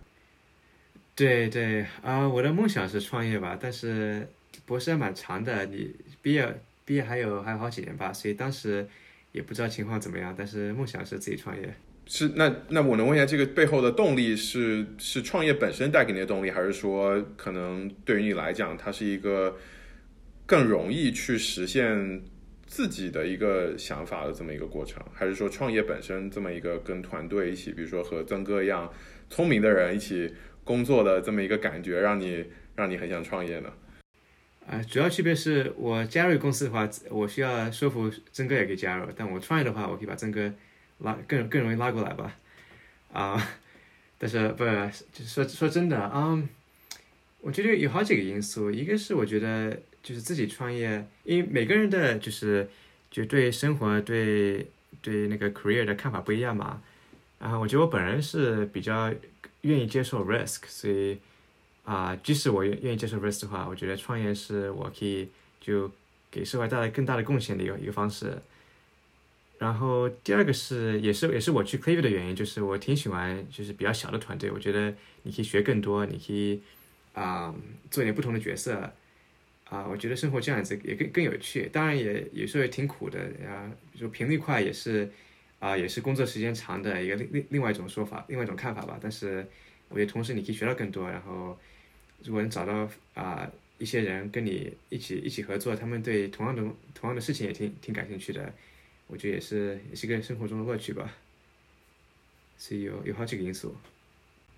[1.15, 4.27] 对对啊，我的梦想是创业吧，但是
[4.65, 8.87] 博士还蛮长的，你毕业毕业还有还有好几年吧，所以当时
[9.31, 11.73] 也不知道情况怎么样，但是梦想是自己创业。
[12.05, 19.57] 是那那我能问一下，这个背后的动力是是创业本身带给你的动力，还是说可能对于你来讲，它是一个
[20.45, 22.21] 更容易去实现
[22.65, 25.03] 自己的一个想法的这么一个过程？
[25.13, 28.91] 还是说创业本身这么一个跟团队一起，比如说和曾哥一样
[29.29, 33.71] 聪明的人一起工作的这么一个感觉，让你让你很想创业呢？
[34.67, 40.53] 啊，主要区别是我加入公司的话，我需要说服曾哥也可以加入，但我创业的话，我可以把曾哥。
[40.99, 42.37] 拉更更容易拉过来吧，
[43.11, 43.49] 啊，
[44.17, 46.41] 但是不是，就说说真的啊，
[47.41, 52.69] 我觉得有好几个因素，一个是我觉得就是自己创业，因为每个人的就是
[53.09, 54.67] 就对生活对
[55.01, 56.79] 对那个 career 的看法不一样嘛，
[57.39, 59.11] 然后我觉得我本人是比较
[59.61, 61.17] 愿意接受 risk，所以
[61.85, 65.27] 啊，即使我愿愿意接受 risk 的话，我觉得创业是我可以
[65.59, 65.91] 就
[66.29, 68.39] 给社会带来更大的贡献的一个一个方式。
[69.57, 76.61] 然后第二个是，也是也是我去 c l a v e 的原因，就是我挺喜欢就是比较小的团队，我觉得你可以学更多，你可以
[77.13, 77.55] 啊
[77.89, 78.93] 做点不同的角色，
[79.75, 81.67] 啊，我觉得生活这样子也更更有趣。
[81.73, 85.11] 当然也有时候也挺苦的啊，就频率快也是
[85.59, 88.97] 啊，也是工作时间长的一个另另另外一种说法，另外一种看法吧。
[89.01, 89.45] 但是
[89.89, 91.59] 我觉得同时你可以学到更多，然后
[92.23, 96.61] 如果能找到啊一些人跟你一起一起合作，他们对同样的
[96.93, 98.53] 同样的事情也挺挺感兴趣的。
[99.07, 101.13] 我觉得也是，也是个生活中的乐趣吧。
[102.57, 103.75] 所以有有好几个因素。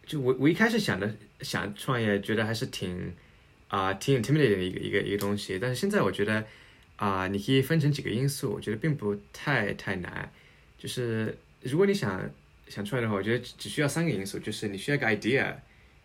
[0.05, 3.11] 就我我一开始想的想创业，觉得还是挺
[3.67, 5.57] 啊挺 intimidating 的一个一个一个东西。
[5.59, 6.45] 但是现在我觉得
[6.95, 10.31] 啊，你可以分成几个因素，我觉得并不太太难。
[10.77, 12.29] 就是如果你想
[12.67, 15.53] 想出来的话，我觉得只需要三个因素，就是你需要个 idea，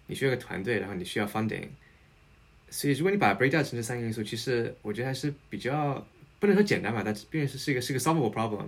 [0.07, 1.69] 你需要个团队，然后你需要 funding。
[2.71, 6.07] 所以如果你把 break down 成这三个因素，其实我觉得还是比较。
[6.41, 8.67] 不能说简单吧，但是毕竟是是一个是一个 solvable problem。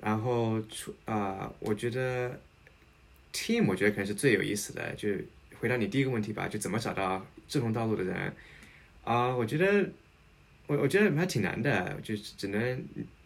[0.00, 2.40] 然后出啊，我觉得
[3.32, 4.92] team 我觉得可能是最有意思的。
[4.96, 5.08] 就
[5.60, 8.32] 回答你第一个问题吧，就怎么找到志同道路的人
[9.04, 9.34] 啊？
[9.34, 9.88] 我觉得
[10.66, 12.84] 我我觉得还挺难的，就只能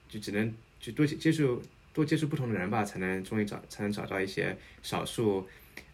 [0.09, 5.47] 就只能就多接触多接触不同的人吧，才能终于找才能找到一些少数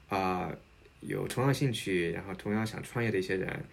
[0.08, 0.50] 啊
[1.00, 3.64] 有同样兴趣，然后同样想创业的一些人。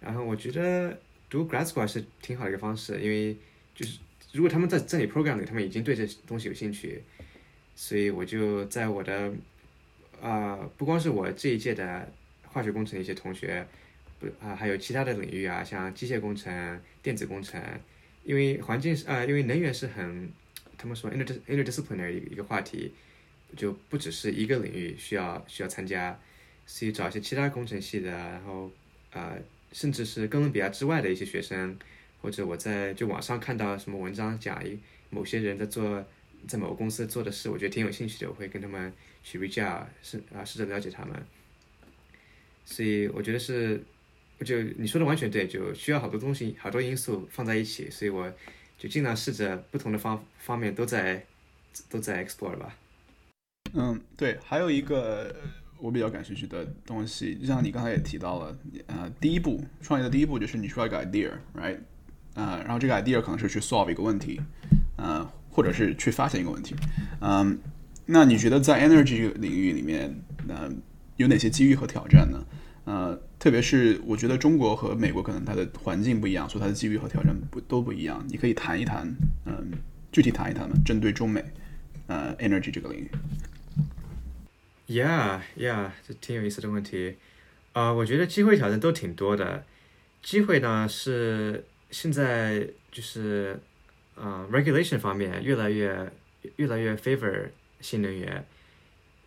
[0.00, 0.98] 然后我觉得。
[1.30, 3.36] 读 grad school 是挺好的一个方式，因为
[3.74, 3.98] 就是
[4.32, 7.02] 如果他们在这里 program 里，他们已经对这东西有兴趣，
[7.76, 9.30] 所以我就在我的
[10.22, 12.10] 啊，不光是我这一届的
[12.44, 13.68] 化学工程一些同学，
[14.18, 17.62] 不啊，还有其他的领域啊，像机械工程、电子工程，
[18.24, 20.30] 因为环境是啊，因为能源是很
[20.76, 22.92] 他们说 inter interdisciplinary 一个话题，
[23.56, 26.18] 就不只是一个领域需要需要参加，
[26.66, 28.70] 所以找一些其他工程系的，然后
[29.12, 29.34] 啊。
[29.70, 31.78] 甚至是哥伦比亚之外的一些学生，
[32.22, 34.78] 或者我在就网上看到什么文章讲一
[35.10, 36.02] 某些人在做
[36.46, 38.90] 在某个公司做的事，我觉得挺有兴趣的，我会跟他们
[39.22, 41.14] 去请教试啊试着了解他们。
[42.64, 43.78] 所以我觉得是，
[44.44, 48.32] 就你说的完全对，就需要好多东西，好多因素放在一起，所以我
[48.76, 51.24] 就尽量试着不同的方方面都在
[51.90, 52.76] 都在 explore 吧。
[53.74, 55.34] 嗯，对，还有一个。
[55.80, 61.78] 我比较感兴趣的东西，就像你刚才也提到了，呃，第一步创业的第一步就是你需要一个 idea，right？
[62.34, 64.40] 啊，然后这个 idea 可能是去 solve 一个问题，
[64.96, 66.74] 呃，或者是去发现一个问题，
[67.20, 67.56] 嗯，
[68.06, 70.12] 那你觉得在 energy 领域里面，
[70.48, 70.68] 呃，
[71.14, 72.44] 有哪些机遇和挑战呢？
[72.88, 78.24] 呃，特别是我觉得中国和美国可能它的环境不一样，所以它的机遇和挑战不都不一样。
[78.30, 79.72] 你可以谈一谈，嗯，
[80.10, 80.74] 具体谈一谈吗？
[80.86, 81.44] 针对中美，
[82.06, 83.10] 呃，energy 这个领域。
[84.86, 87.16] Yeah, yeah，这挺有意思的问题。
[87.74, 89.66] 啊，我觉得机会挑战都挺多的。
[90.22, 93.60] 机会呢是现在就是
[94.14, 96.10] 啊，regulation 方面越来越
[96.56, 97.50] 越来越 favor
[97.82, 98.46] 新能源。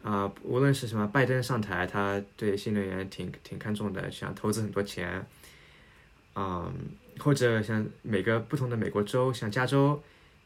[0.04, 5.26] 啊，无论是什么拜登上台，他对新能源挺挺看重的，想投资很多钱。
[6.36, 6.74] 嗯，
[7.20, 10.02] 或者像每个不同的美国州，像加州。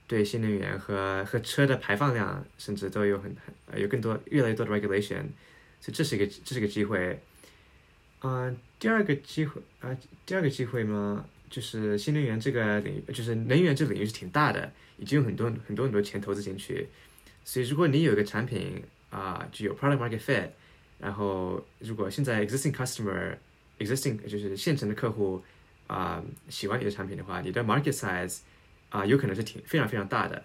[0.08, 5.24] 对新能源和和车的排放量，甚至都有很很有更多越来越多的 regulation，
[5.82, 7.20] 所以这是一个这是一个机会。
[8.22, 16.88] 嗯，第二个机会啊，第二个机会嘛，就是新能源这个领域，就是能源这个领域是挺大的，已经有很多很多很多钱投资进去。
[17.44, 18.84] 所以如果你有一个产品
[19.16, 20.50] 啊，具有 product market fit，
[21.00, 23.38] 然后如果现在 existing customer
[23.80, 25.44] existing 就是现成的客户
[25.88, 28.40] 啊喜欢你的产品的话，你的 market size。
[28.90, 30.42] 啊，有可能是挺非常非常大的，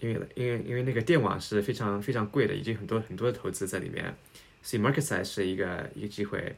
[0.00, 4.14] 因为因为因为那个电网是非常非常贵的，已经很多很多的投资在里面，
[4.62, 6.56] 所以 market size 是一个一个机会。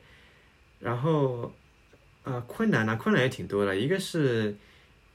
[0.79, 1.53] 然后，
[2.23, 3.77] 呃，困难呢，困难也挺多的。
[3.77, 4.55] 一个是，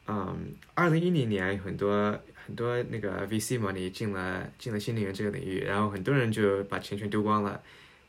[0.07, 7.61] 嗯，二零一零年很多很多那个 VC money 进了进了新能源这个领域，然后很多人就把钱全丢光了，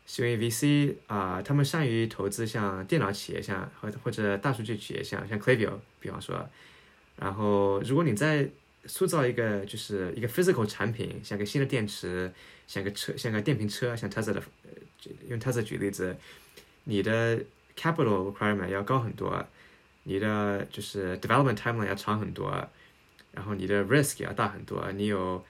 [0.07, 6.49] 是因为 VC 啊，他们善于投资像电脑企业，像或或者大数据企业，像像 Clavio，比方说。
[7.19, 8.47] 然后，如果你在
[8.85, 12.31] 塑造一个就是一个 physical 产品，像个新的电池，
[12.67, 14.43] 像个车，像个电瓶车，像 Tesla 的，
[15.31, 16.15] 用 Tesla 举例子，
[16.85, 17.39] 你的
[17.75, 19.47] capital requirement 要高很多，
[20.03, 22.69] 你的就是 development timeline 要长很多，
[23.37, 25.45] 然后你的 risk 要大很多，你有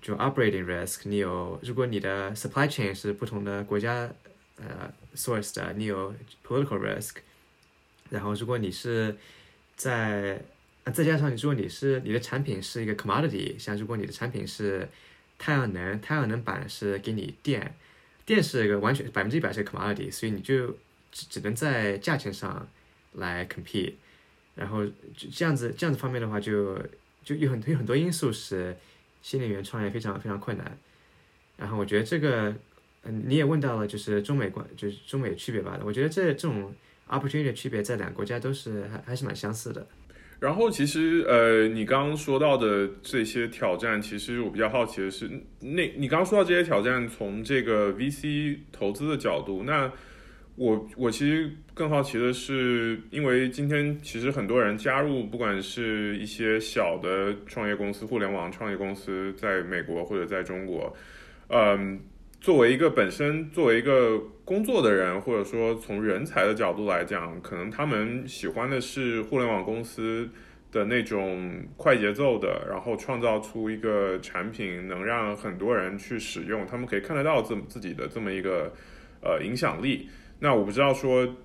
[0.00, 4.08] 就 operating risk，你有如果你的 supply chain 是不同的国家
[4.56, 6.14] 呃 source 的，你有
[6.46, 7.16] political risk，
[8.10, 9.16] 然后如果你是
[9.74, 10.40] 在
[10.92, 14.88] 再加上你说你是你的产品是一个 commodity，像如果你的产品是
[15.36, 17.74] 太阳能，太阳能板是给你电，
[18.24, 20.68] 电是一个完全百分之一百是 commodity，所以你就
[21.10, 22.68] 只只能在价钱上
[23.14, 23.94] 来 compete，
[24.54, 24.86] 然后
[25.32, 26.78] 这样子这样子方面的话就
[27.24, 28.76] 就有很有很多因素使
[29.20, 30.78] 新能源创业非常非常困难，
[31.56, 32.54] 然后我觉得这个
[33.04, 36.74] 嗯你也问到了就是中美关就是中美区别吧，我觉得这这种
[37.08, 39.86] opportunity 的区别在两个国家都是还还是蛮相似的。
[40.40, 45.30] 然后其实呃，你刚刚说到的这些挑战，其实我比较好奇的是，
[45.60, 49.92] 那你刚刚说到这些挑战，从这个 VC 投资的角度，那
[50.56, 60.96] 我我其实更好奇的是，因为今天其实很多人加入，不管是一些小的创业公司、互联网创业公司，在美国或者在中国，
[61.48, 62.00] 嗯。
[62.42, 70.28] 作为一个本身作为一个工作的人，或者说从人才的角度来讲，可能他们喜欢的是互联网公司
[70.72, 78.72] 的那种快节奏的，然后创造出一个产品能让很多人去使用，他们可以看得到自自己的这么一个
[79.22, 80.08] 呃影响力。
[80.42, 81.36] 那我不知道说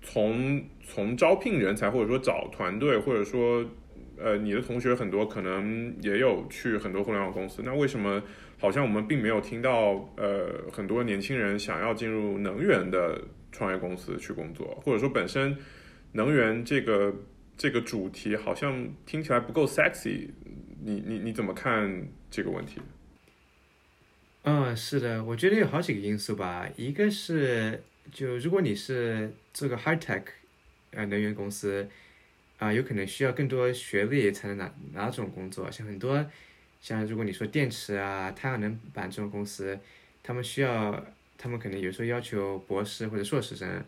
[0.00, 3.62] 从从招聘人才，或者说找团队，或者说
[4.16, 8.22] 呃你的同学很多可能也有去很多互联网公司，那为什么？
[8.60, 15.56] 好像我们并没有听到，呃，很多年轻人想要进入能源的创业公司去工作，或者说本身
[16.10, 17.14] 能源这个
[17.56, 20.30] 这个主题好像听起来不够 sexy，
[20.82, 22.80] 你你你怎么看这个问题？
[24.42, 30.22] 嗯，是的，我觉得有好几个因素吧，一个是就如果你是做个 high tech，
[30.92, 31.88] 呃，能源公司，
[32.58, 36.26] 啊，有可能需要更多学历才能拿拿这种工作，像很多。
[36.80, 39.78] 像如果你说电池啊、太阳能板这种公司，
[40.22, 41.04] 他们需要，
[41.36, 43.84] 他们可能有时候要求博士或者硕士生，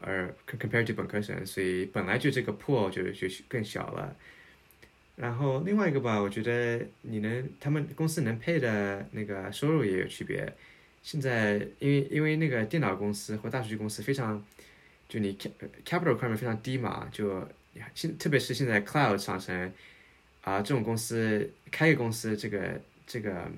[0.00, 4.14] 而 compared to 本科生，所以本来就这个 pool 就就更小了。
[5.16, 10.52] 然后另外一个吧，我觉得你能，他们公司能配的那个收入也有区别。
[11.06, 14.44] 现在因为因为那个电脑公司或大数据公司非常，
[15.08, 15.32] 就你
[15.84, 17.46] capital requirement 非常低嘛，就
[17.94, 19.72] 现特别是现在 cloud 上升。
[20.40, 23.48] 啊，这种公司开个公司，这个这个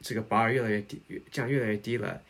[0.00, 2.22] 这个 bar 越来越低，降越来越低了，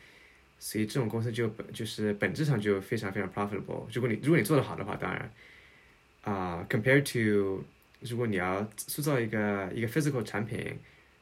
[0.57, 3.85] 所以这种公司就本就是本质上就非常非常 profitable。
[3.93, 5.31] 如果你如果你做得好的话，当然，
[6.23, 7.63] 啊，compared to
[7.99, 10.79] 如果你要塑造一个一个 physical 产品，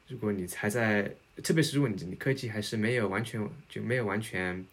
[0.08, 4.64] 如果你还在，特别是如果你你科技还是没有完全就没有完全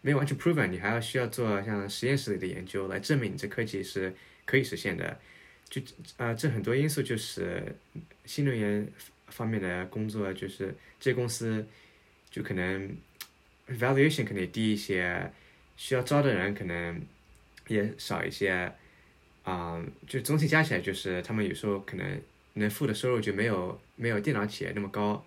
[0.00, 5.18] 没有完全 proven，你还要需要做像实验室里的研究来证明你这科技是可以实现的。
[5.68, 5.82] 就
[6.16, 7.76] 啊，这很多因素就是
[8.24, 8.86] 新能源
[9.26, 11.66] 方面的工作，就是这公司
[12.30, 12.96] 就可能
[13.68, 15.30] valuation 可能低一些，
[15.76, 17.02] 需要招的人可能
[17.66, 18.72] 也少一些。
[19.44, 22.20] 啊，就总体加起来，就是他们有时候可能
[22.52, 25.24] 能付的收入就没有没有电脑企业那么高，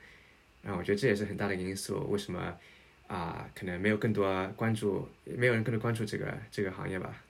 [0.62, 2.56] 然后我觉得这也是很大的一个因素，为什么
[3.08, 7.24] 啊可能没有更多关注，没有人更多关注这个这个行业吧。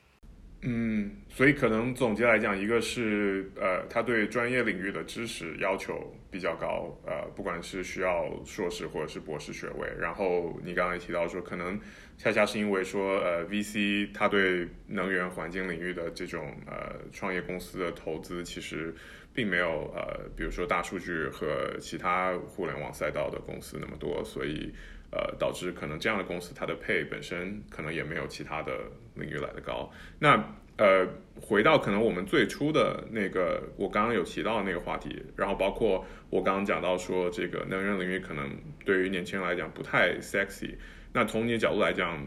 [0.64, 9.90] 嗯，所以可能总结来讲，一个是呃，他对专业领域的知识要求比较高，呃，不管是需要硕士或者是博士学位。
[10.00, 11.80] 然后你刚刚也提到说，可能
[12.16, 18.94] 恰恰是因为说，呃，VC 他对能源环境领域的这种呃创业公司的投资，其实
[19.34, 24.74] 并没有呃，比如说大数据和其他互联网赛道的公司那么多，所以。
[25.14, 28.72] 呃，导致可能这样的公司它的配本身可能也没有其他的
[29.14, 29.92] 领域来的高。
[30.18, 30.42] 那
[30.78, 31.06] 呃，
[31.36, 38.50] 回到可能我们最初的那个，我刚刚有提到的那个话题，然后包括我刚刚讲到说，这个能源领域可能
[38.86, 40.76] 对于年轻人来讲不太 sexy。
[41.12, 42.18] 那从你的角度来讲，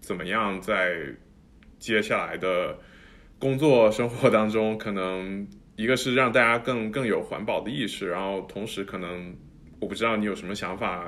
[0.00, 0.98] 怎么样在
[1.78, 2.78] 接下来的
[3.38, 9.36] 工作生活当中，可能一个是让大家更更有环保的意识，然后同时可能
[9.80, 11.06] 我不知道你有什么想法。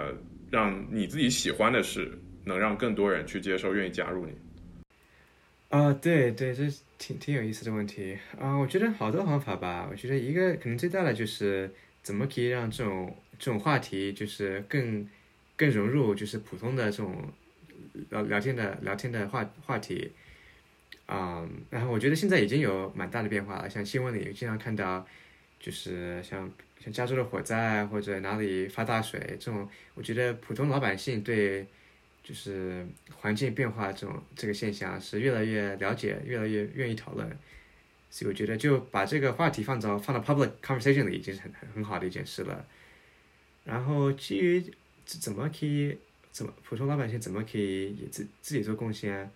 [0.49, 4.33] 让你自己喜欢的事，能让更多人去接受，愿意加入你。
[5.71, 8.57] 啊，对对，这挺挺有意思的问题啊。
[8.57, 9.89] 我觉得好多方法吧。
[9.91, 11.69] 我觉得一个可能最大的就是
[12.01, 15.05] 怎么可以让这种这种话题就是更
[15.57, 17.29] 更融入，就是普通的这种
[18.11, 20.13] 聊聊天的聊天的话话题
[21.07, 21.49] 啊。
[21.71, 25.07] 然后我觉得现在已经有蛮大的变化了，像新闻里经常看到，
[25.59, 26.51] 就是像。
[26.79, 31.67] 像加州的火灾或者哪里发大水这种，我觉得普通老百姓对
[32.23, 32.87] 就是
[33.17, 37.27] 环境变化这种这个现象是越来越了解，越来越愿意讨论。
[38.11, 42.65] 所以我觉得就把这个话题放到放到 public conversation 里已经是很很好的一件事了。
[43.65, 44.63] 然后基于
[45.07, 45.97] 怎么可以
[46.31, 49.31] 怎么普通老百姓怎么可以也自自己做贡献，啊，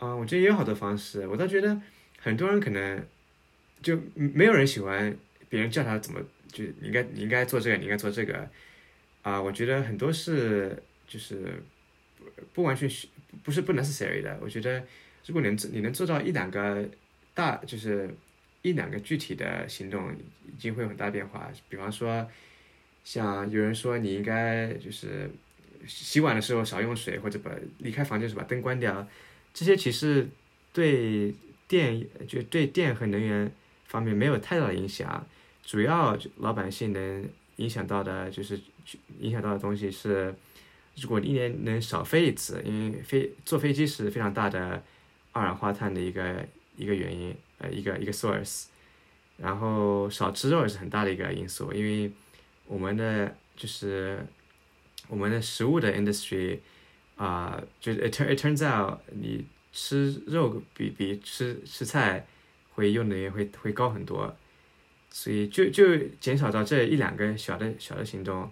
[0.00, 1.26] 啊我觉得也有好多方式。
[1.28, 1.80] 我倒觉得
[2.18, 3.06] 很多人可能
[3.80, 5.16] 就没有人喜欢
[5.48, 6.20] 别人叫他怎么。
[6.52, 8.50] 就你应该你应该做这个，你应该做这个，
[9.22, 10.76] 啊，我觉得很多是
[11.06, 11.62] 就是
[12.52, 13.08] 不完全需
[13.44, 14.36] 不是不 necessary 的。
[14.42, 14.82] 我觉得
[15.26, 16.84] 如果能你能做到一两个
[17.34, 18.12] 大就是
[18.62, 21.48] 一两个具体的行动，已经会有很大变化。
[21.68, 22.28] 比方说，
[23.04, 25.30] 像有人说你应该就是
[25.86, 29.06] 洗碗的时候少用水，或者把离开房间时把灯关掉，
[29.52, 30.28] 这些其实
[30.72, 31.34] 对
[31.66, 33.50] 电就对电和能源
[33.86, 35.26] 方面没有太大的影响。
[35.62, 38.58] 主要老百姓能影响到的，就是
[39.20, 40.34] 影响到的东西是，
[40.96, 44.82] 如果一年能少飞一次，因为飞坐飞机是非常大的
[45.30, 46.44] 二氧化碳的一个
[46.76, 48.64] 一个原因，呃，一个一个 source，
[49.36, 52.10] 然后少吃肉也是很大的一个因素，因为
[52.66, 54.26] 我们的就是
[55.06, 56.58] 我们的食物的 industry
[57.20, 62.26] 啊，就是 it turns it turns out 你吃肉比比吃吃菜
[62.72, 64.34] 会用的也会会高很多。
[65.10, 68.50] 所以就就减少到这一两个小的小的行动，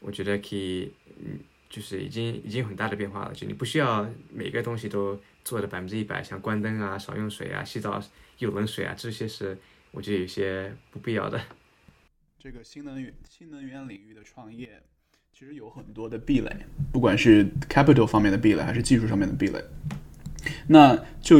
[0.00, 0.90] 我觉得可以，
[1.20, 1.38] 嗯，
[1.68, 3.32] 就是已经已经很大的变化了。
[3.32, 8.02] 就你不需要每个东西都做的百分之一百，像关灯啊、少用水啊、洗澡
[8.38, 9.56] 有冷水啊，这些是
[9.90, 11.40] 我觉得有些不必要的。
[12.38, 14.82] 这个新能源新能源领域的创业，
[15.38, 16.50] 其实有很多的壁垒，
[16.90, 19.62] 不管是 capital 方面的壁垒，还是技术上面的壁垒。
[20.66, 21.38] 那就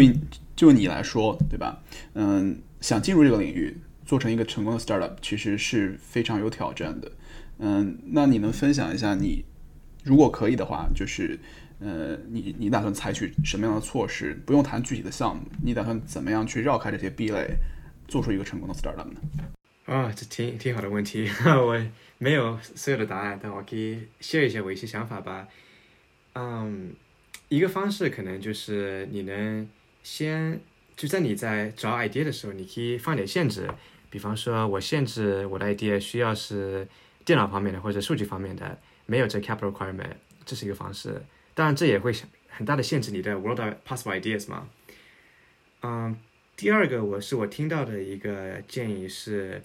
[0.54, 1.82] 就你来说，对吧？
[2.14, 3.76] 嗯，想进入这个领域。
[4.06, 7.10] 做成一个成功的 startup 其实是非常有挑战的，
[7.58, 9.44] 嗯，那你能分享一下你
[10.04, 11.36] 如果可以的话，就是
[11.80, 14.40] 呃，你你打算采取什么样的措施？
[14.46, 17.56] 不用谈具体的项目，你打算怎么样去绕开这些壁垒，
[18.06, 19.20] 做出一个成功的 startup 呢？
[19.88, 21.82] 啊，这挺挺好的问题， 我
[22.18, 25.48] 没有所有的答案，但我可以 share 一下我一些想法吧。
[26.34, 26.92] 嗯，
[27.48, 29.66] 一个方式可能就是你能
[30.02, 30.60] 先
[30.94, 33.66] 就在你在找 idea 的时候，你可以放点限制。
[34.10, 36.86] 比方说，我限制我的 idea 需要是
[37.24, 40.12] 电脑方面的或者数据方面的，没有这 capital requirement，
[40.44, 41.22] 这是一个方式。
[41.54, 42.12] 当然，这也会
[42.48, 44.68] 很大的限制你的 world possible ideas 嘛。
[45.82, 46.14] 嗯，
[46.56, 49.62] 第二个我是我听到的一个建议是，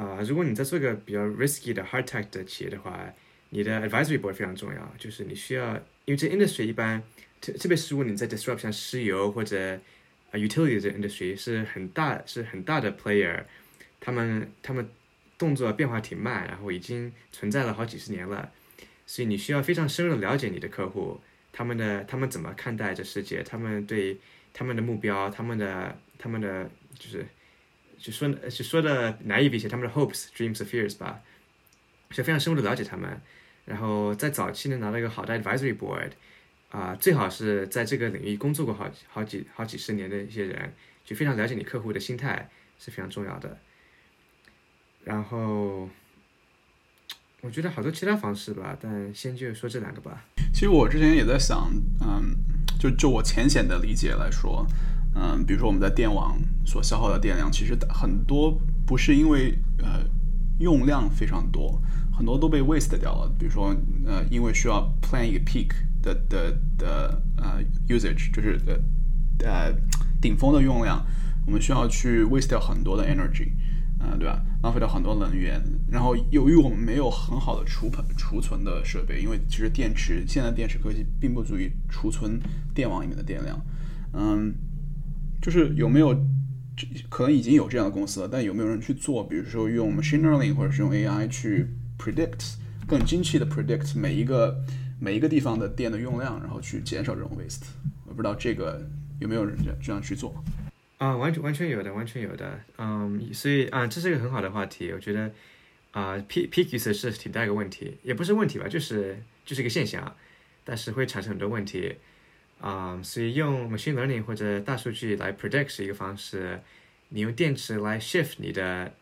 [0.00, 3.12] 啊，如果你在做一个比较 risky 的 hard tech 的企业的话，
[3.50, 5.74] 你的 advisory board 非常重要，就是你需要，
[6.06, 7.02] 因为这 industry 一般，
[7.40, 9.74] 特特别是如果你在 disrupt 像石油或者
[10.30, 13.44] 啊 utility 这 industry 是很大是很大的 player。
[14.02, 14.88] 他们他们
[15.36, 18.50] 动作变化挺慢，然后已经存在了好几十年了，
[19.06, 21.20] 所以你需要非常深入的了解你的客户，
[21.52, 24.18] 他们的他们怎么看待这世界，他们对
[24.54, 27.26] 他们的目标，他们的他们的就是
[28.00, 31.20] 就说就说的难以理解，他们的 hopes、dreams、fears 吧，
[32.10, 33.20] 就非常深入的了解他们，
[33.66, 36.12] 然后在早期能拿到一个好的 advisory board，
[36.70, 40.72] 啊、最好是在这个领域工作过好好几好几十年的一些人，
[41.04, 42.48] 就非常了解你客户的心态
[42.78, 43.58] 是非常重要的。
[45.04, 45.88] 然后，
[47.40, 50.24] 我觉得好多其他方式吧，但先就说这两个吧。
[50.52, 51.70] 其实我之前也在想，
[52.00, 52.34] 嗯，
[52.78, 54.66] 就就我浅显的理解来说，
[55.14, 60.04] 嗯，比如说我们在电网所消耗的电量，其实很多不是因为呃
[60.58, 61.80] 用量非常多，
[62.12, 63.30] 很多都被 waste 掉了。
[63.38, 63.74] 比如说
[64.06, 65.68] 呃，因为需要 plan 一个 peak
[66.02, 69.74] 的的的呃 usage，就是呃呃
[70.20, 71.04] 顶峰的用量，
[71.46, 73.48] 我们需要去 waste 掉很多的 energy。
[74.02, 74.42] 嗯、对吧？
[74.62, 82.40] 浪费掉很多能源，然后由于我们没有很好的储储存的设备，因为其实电池现在电池科技并不足以储存
[82.74, 83.60] 电网里面的电量，
[84.14, 84.54] 嗯，
[85.40, 86.14] 就是有没有
[87.08, 89.24] 可能已经有这样的公司了，但有没有人去做？
[89.24, 91.66] 比如说用 machine learning 或者是用 AI 去
[91.98, 92.54] predict
[92.86, 94.62] 更精细的 predict 每一个
[94.98, 97.64] 每一个地方的电的用量，然后去减少这种 waste。
[98.06, 98.86] 我不知道这个
[99.18, 100.42] 有没有人这这样去做。
[100.98, 105.32] 啊，完全完全有的，完全有的，嗯，所以啊，这是一个很好的话题，我觉得
[105.92, 110.14] 啊，peak peak use 是挺大一个问题，也不是问题吧，就是就是一个现象，
[110.62, 111.94] 但是会产生很多问题，
[112.60, 116.60] 啊，所以用 machine learning 或者大数据来 predict 是一个方式，
[117.08, 118.92] 你用电池来 shift 你的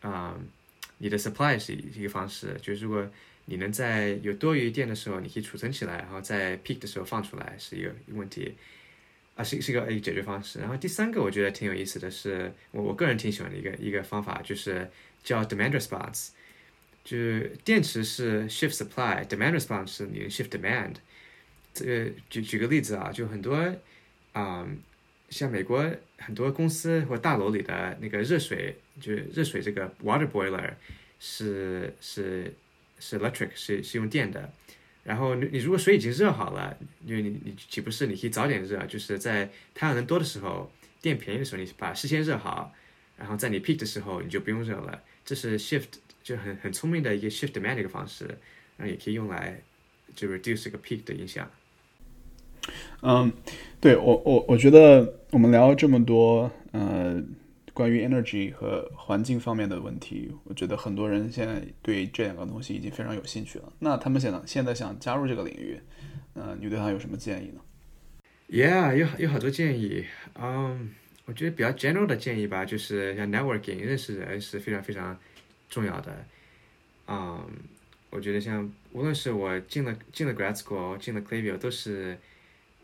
[0.00, 0.36] 啊
[0.98, 3.08] 你的 supply 是一个方式，就如果
[3.46, 8.54] 你能在有多余电的时候，你可以储存起来，然后在 peak 的时候放出来，是一个问题。
[9.36, 10.60] 啊，是是一个一个解决方式。
[10.60, 14.88] 然后第三个我觉得挺有意思的是，我我个人挺喜欢的一个一个方法，就是
[15.24, 16.28] 叫 demand response。
[17.02, 20.94] 就是电池是 shift supply，demand response 是你 shift demand。
[21.74, 23.54] 这个举举个例子啊，就很多
[24.32, 24.78] 啊、嗯，
[25.28, 25.84] 像美国
[26.18, 30.72] 很多公司或大楼里的那个热水，就是热水这个 water boiler
[31.18, 32.54] 是是
[32.98, 34.50] 是 electric，是是用电的。
[35.02, 40.72] 然后你你如果水已经热好了，因为你你岂不是你可以早点热，就是在太阳能多的时候，
[41.02, 42.72] 电便宜的时候，你把事先热好，
[43.18, 45.02] 然后在你 peak 的时候你就不用热了。
[45.24, 45.88] 这是 shift
[46.22, 48.24] 就很很聪明的一个 shift demand 的一个方式，
[48.76, 49.60] 然后也可以用来
[50.14, 51.50] 就 reduce 这个 peak 的影响。
[53.02, 53.30] 嗯，
[53.80, 57.22] 对我我我觉得我们聊了这么多呃
[57.74, 63.72] 关于 energy 和环境方面的问题，我觉得很多人现在对这两个东西已经非常有兴趣了。
[63.80, 65.78] 那他们现在现在想加入这个领域，
[66.32, 67.60] 呃，你对他有什么建议呢
[68.48, 70.06] ？Yeah，有有好多建议。
[70.40, 70.90] 嗯，
[71.26, 75.18] 我觉得比较 general 的建议吧，就是像 networking 认识人是非常非常
[75.68, 76.24] 重要的。
[77.08, 77.44] 嗯，
[78.08, 82.16] 我觉得像无论是我进了进了 grad school，进了 Clavio，都是。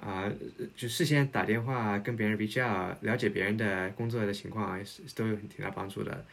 [0.01, 0.33] 啊，
[0.75, 6.25] 就事先打电话跟别人比较了解别人的工作的情况，也是都有挺大帮助的。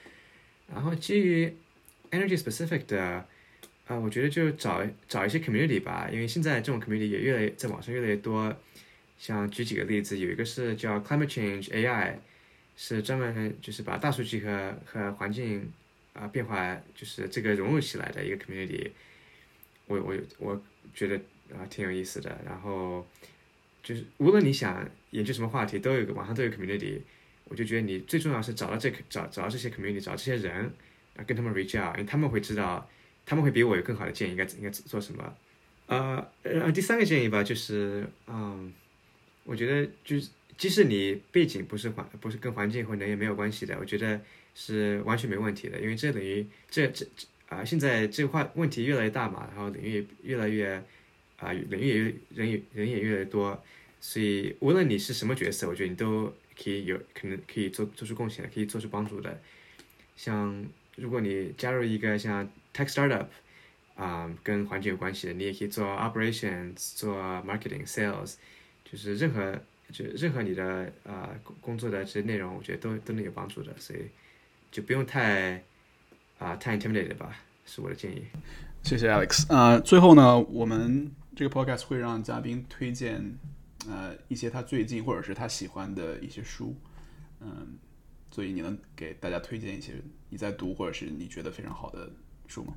[0.73, 1.53] 然后基于
[2.11, 3.25] energy specific 的，
[3.87, 8.55] 啊，我觉得就找找一些 community 吧，因为现在这种 community 也越来在网上越来越多。
[9.17, 12.15] 像举几个例子，有一个是叫 climate change AI，
[12.77, 15.69] 是专门就是把大数据和和环境
[16.13, 18.91] 啊变化就是这个融入起来的一个 community。
[19.87, 20.63] 我我我
[20.93, 21.17] 觉得
[21.53, 23.05] 啊挺有意思的，然后。
[23.83, 26.99] 就是无论你想研究什么话题，都有个网上都有 community，
[27.45, 30.71] 我就觉得你最重要是找到这找找到这些 community，找这些人，
[31.15, 32.89] 啊跟他们 reach out，因为他们会知道，
[33.25, 35.35] 他们会比我有更好的建议，应该应该做什么。
[35.87, 38.73] 呃呃，第三个建议吧，就是嗯，
[39.45, 44.19] 我觉得就是即使你背景不是环不是跟环境或能源没有关系的，我觉得
[44.53, 50.83] 是完全没问题的，因为这等于这这这啊现在这个话问题越来越大嘛，然后领域越来越
[51.37, 51.97] 啊领域也
[52.35, 53.61] 人也人也越来越多。
[53.99, 59.41] 所以，无论你是什么角色，我觉得你都可以有可能可以做做出贡献，可以做出帮助的。
[60.15, 60.65] 像
[60.95, 63.25] 如果你加入一个像 tech startup，
[63.95, 67.15] 啊，跟环境有关系的，你也可以做 operations，做
[67.45, 68.35] marketing sales，
[68.85, 69.59] 就是任何
[69.91, 73.73] 就任何你的啊工作的这些内容，我觉得都都能有帮助的。
[73.79, 74.01] 所以
[74.71, 75.63] 就不用太
[76.37, 77.35] 啊太 intimidated 吧，
[77.65, 78.23] 是我的建议。
[78.83, 79.51] 谢谢 Alex。
[79.51, 83.37] 啊，最后呢，我们这个 podcast 会让嘉宾推荐。
[83.87, 86.75] 呃，一些他最近或者是他喜欢的一些书，
[87.39, 87.77] 嗯，
[88.29, 89.93] 所以你能给大家推荐一些
[90.29, 92.11] 你在读或者是你觉得非常好的
[92.47, 92.73] 书吗？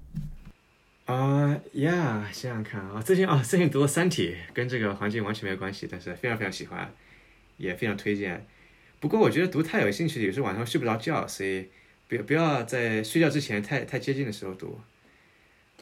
[1.07, 6.95] 啊呀，想想看啊，最近啊，最近读了《三体》，跟这个环境完全没有关系，但是非常非常喜欢，
[7.57, 8.47] 也非常推荐。
[9.01, 11.71] 不过我觉得读太有兴趣，有时候晚上睡不着觉，所以
[12.07, 14.79] 不要不要在睡觉之前太太接近的时候读，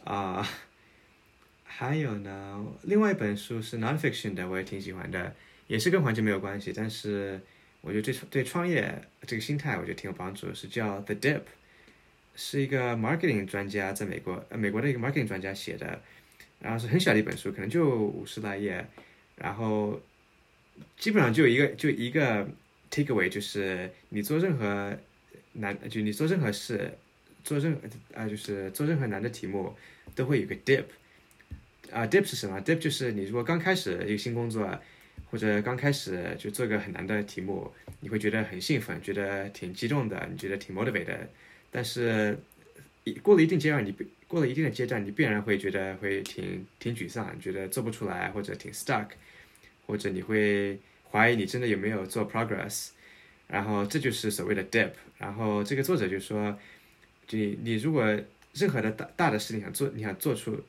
[0.05, 0.49] 啊，
[1.71, 5.33] 还有呢，另外一本书是 nonfiction 的，我也挺喜欢的，
[5.69, 7.41] 也是跟环境没有关系，但是
[7.83, 11.43] 我觉得对对创业这个心态，我觉得挺有帮助，是叫 The Dip，
[12.35, 16.03] 是一个 marketing 专家在美国，呃，美国的一个 marketing 专家写的，
[16.59, 18.85] 然后是很小的一本书，可能就五十来页，
[19.37, 20.01] 然后
[20.97, 22.49] 基本上就一个就一个
[22.91, 24.99] takeaway，就是你做任何
[25.53, 26.91] 难，就你做任何事，
[27.45, 27.79] 做任
[28.15, 29.77] 啊、就是做任何难的题目，
[30.17, 30.85] 都会有个 dip。
[31.93, 34.79] 啊、d i p 是什么？dip 就是你如果刚开始一个新工作，
[35.31, 41.27] 或者刚开始就做个很难的题目，你会觉得很兴奋，觉得挺激动的，你觉得挺 motivated，
[41.71, 42.39] 但是
[43.05, 43.95] 一过了一定阶段，你
[44.27, 49.09] 过了一定的阶段，你必然会觉得会挺挺沮丧，觉得做不出来，或者挺 stuck，
[49.87, 50.79] 或者你会
[51.11, 52.91] 怀疑你真的有没有做 progress，
[53.47, 54.91] 然后这就是所谓的 dip。
[55.19, 56.59] 然后这个作者就说，
[57.27, 58.05] 就你你如果
[58.55, 60.63] 任何的大大的事情想做，你想做出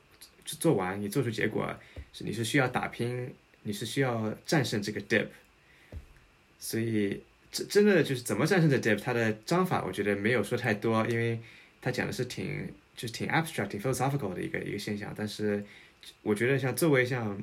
[0.56, 1.74] 做完，你做出结果，
[2.14, 3.34] 是你是需要打拼，
[3.64, 5.28] 你是需要战胜这个 dip。
[6.58, 7.22] 所以
[7.52, 11.40] 真真的就是怎么战胜这 dip，它的章法我觉得没有说太多，因为
[11.82, 15.14] 他讲的是挺就是挺 abstract、挺 philosophical 的一个一个现象。
[15.16, 15.64] 但是
[16.22, 17.42] 我觉得像作为像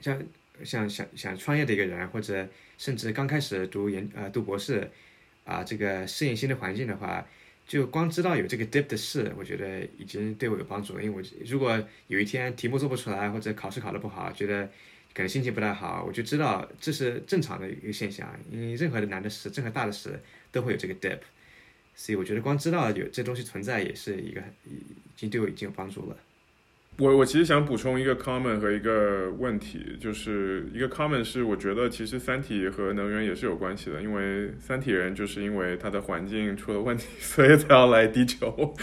[0.00, 0.22] 像
[0.64, 4.90] 像想想创业的一个人，或者甚至刚开始读研呃读博士
[5.44, 7.26] 啊、这个适应新的环境的话，
[7.68, 11.02] 就光知道有这个 dip 的事，我觉得已经对我有帮助了。
[11.02, 14.64] 因为我如果有一天题目做不出来，或者考试考得不好，觉得
[15.12, 18.26] 可能心情不太好，我就知道这是正常的一个现象。
[18.50, 20.18] 因为任何的难的事，任何大的事
[20.50, 21.20] 都会有这个 dip，
[21.94, 24.80] 所以我觉得光知道有这东西存在，也是一个已
[25.14, 26.16] 经对我已经有帮助了。
[27.00, 38.74] 我我其实想补充一个 comment 和一个问题，就是一个 comment 是我觉得其实三体和能源也是有关系的，因为三体人就是因为它的环境出了问题，所以才要来地球。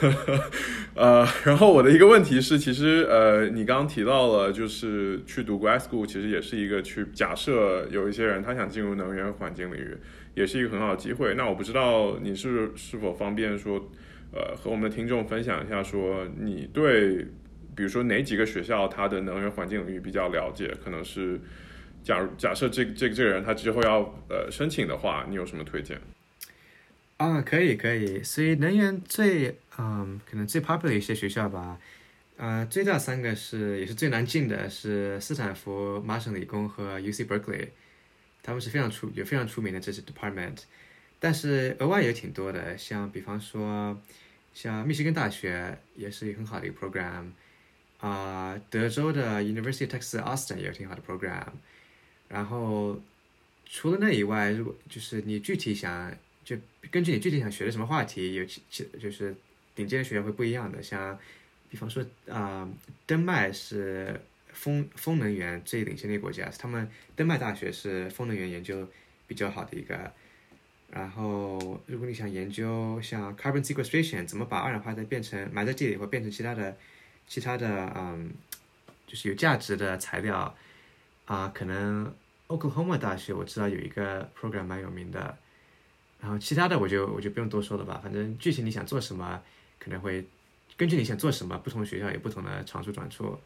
[0.96, 9.94] 呃，然后我的一个问题是，其实呃，你刚刚提到了，就是去读 grad school，其实也是一个去假设有一些人他想进入能源环境领域，
[10.34, 11.34] 也是一个很好的机会。
[11.34, 13.90] 那我不知道你是是否方便说。
[14.34, 17.18] 呃，和我们的听众分享一下，说你对，
[17.76, 20.74] 比如说哪几个学校它的能源环境领域比较了解？
[20.82, 21.38] 可能是，
[22.02, 26.00] 假如假设这这这个人他之后要呃申请的话，你有什么推荐？
[27.18, 31.78] 啊，可以可以，所以能源最嗯，可能最 popular 一些学校吧，
[32.38, 37.68] 呃，最大三个是也是最难进的是斯坦福、麻省理工和 UC Berkeley，
[38.42, 40.62] 他们是非常出有非常出名的这些 department，
[41.20, 44.00] 但是额外也挺多的，像比方说。
[44.54, 47.30] 像密歇根大学也是一个很好的一个 program，
[47.98, 51.46] 啊、德州的 University Texas Austin 也有挺好的 program，
[52.28, 53.00] 然后
[53.64, 56.56] 除了那以外，如果就是你具体想就
[56.90, 59.34] 根据你具体想学的什么话题，有其其就是
[59.74, 61.18] 顶尖的学校会不一样的，像
[61.70, 62.68] 比方说啊、
[63.06, 64.20] 丹麦是
[64.52, 68.88] 风风能源最领先的国家，他们丹麦大学是风能源研究
[69.26, 70.12] 比较好的一个。
[70.94, 76.76] 然后，如果你想研究像 carbon sequestration 怎么把二氧化碳变成埋在地里或变成其他的、
[77.26, 78.30] 其他的嗯，
[79.06, 80.54] 就是有价值的材料
[81.24, 82.14] 啊、可能
[82.48, 85.38] Oklahoma 大学我知道有一个 program 蛮有名的。
[86.20, 89.42] 然后其他的我就我就不用多说了吧，反正具体你想做什么，
[89.78, 90.22] 可能会
[90.76, 93.38] 根据你想做什么，不同学校有不同的长处短处。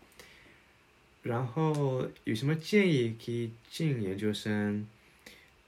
[1.22, 4.86] 然后有什么建议可以进研究生？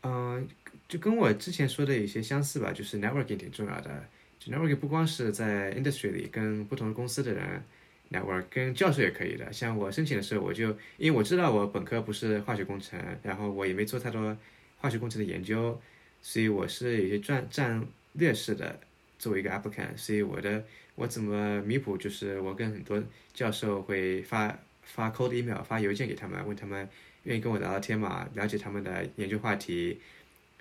[0.02, 0.48] 嗯、
[0.88, 4.04] 就跟我之前说的有些相似吧，就是 networking 挺重要的。
[4.38, 7.62] 就 networking 不光是在 industry 里跟不同的公司的人
[8.10, 9.52] network，跟教授也可以的。
[9.52, 14.34] 像我申请的时候，我就因为我知道我本科不是化学工程，然后我也没做太多
[14.78, 15.78] 化学工程的研究，
[16.22, 18.80] 所以我是有些占战略式的
[19.18, 19.94] 作为一个 applicant。
[19.94, 20.64] 所以我的
[20.94, 23.02] 我怎么弥补，就是我跟很多
[23.34, 26.88] 教授会发发 cold email 发邮件给他们，问他们
[27.24, 30.00] 愿意跟我聊聊天嘛，了解他们的研究话题。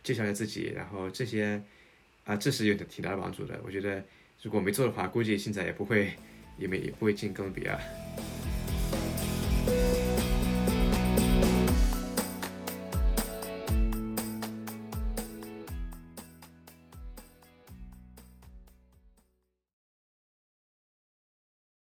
[0.08, 1.62] 介绍一下自己，然后这些
[2.24, 3.60] 啊、这是有点挺大的帮助的。
[3.66, 4.02] 我觉得
[4.42, 6.14] 如果没做的话，估计现在也不会，
[6.58, 7.78] 也没也不会进哥伦比亚。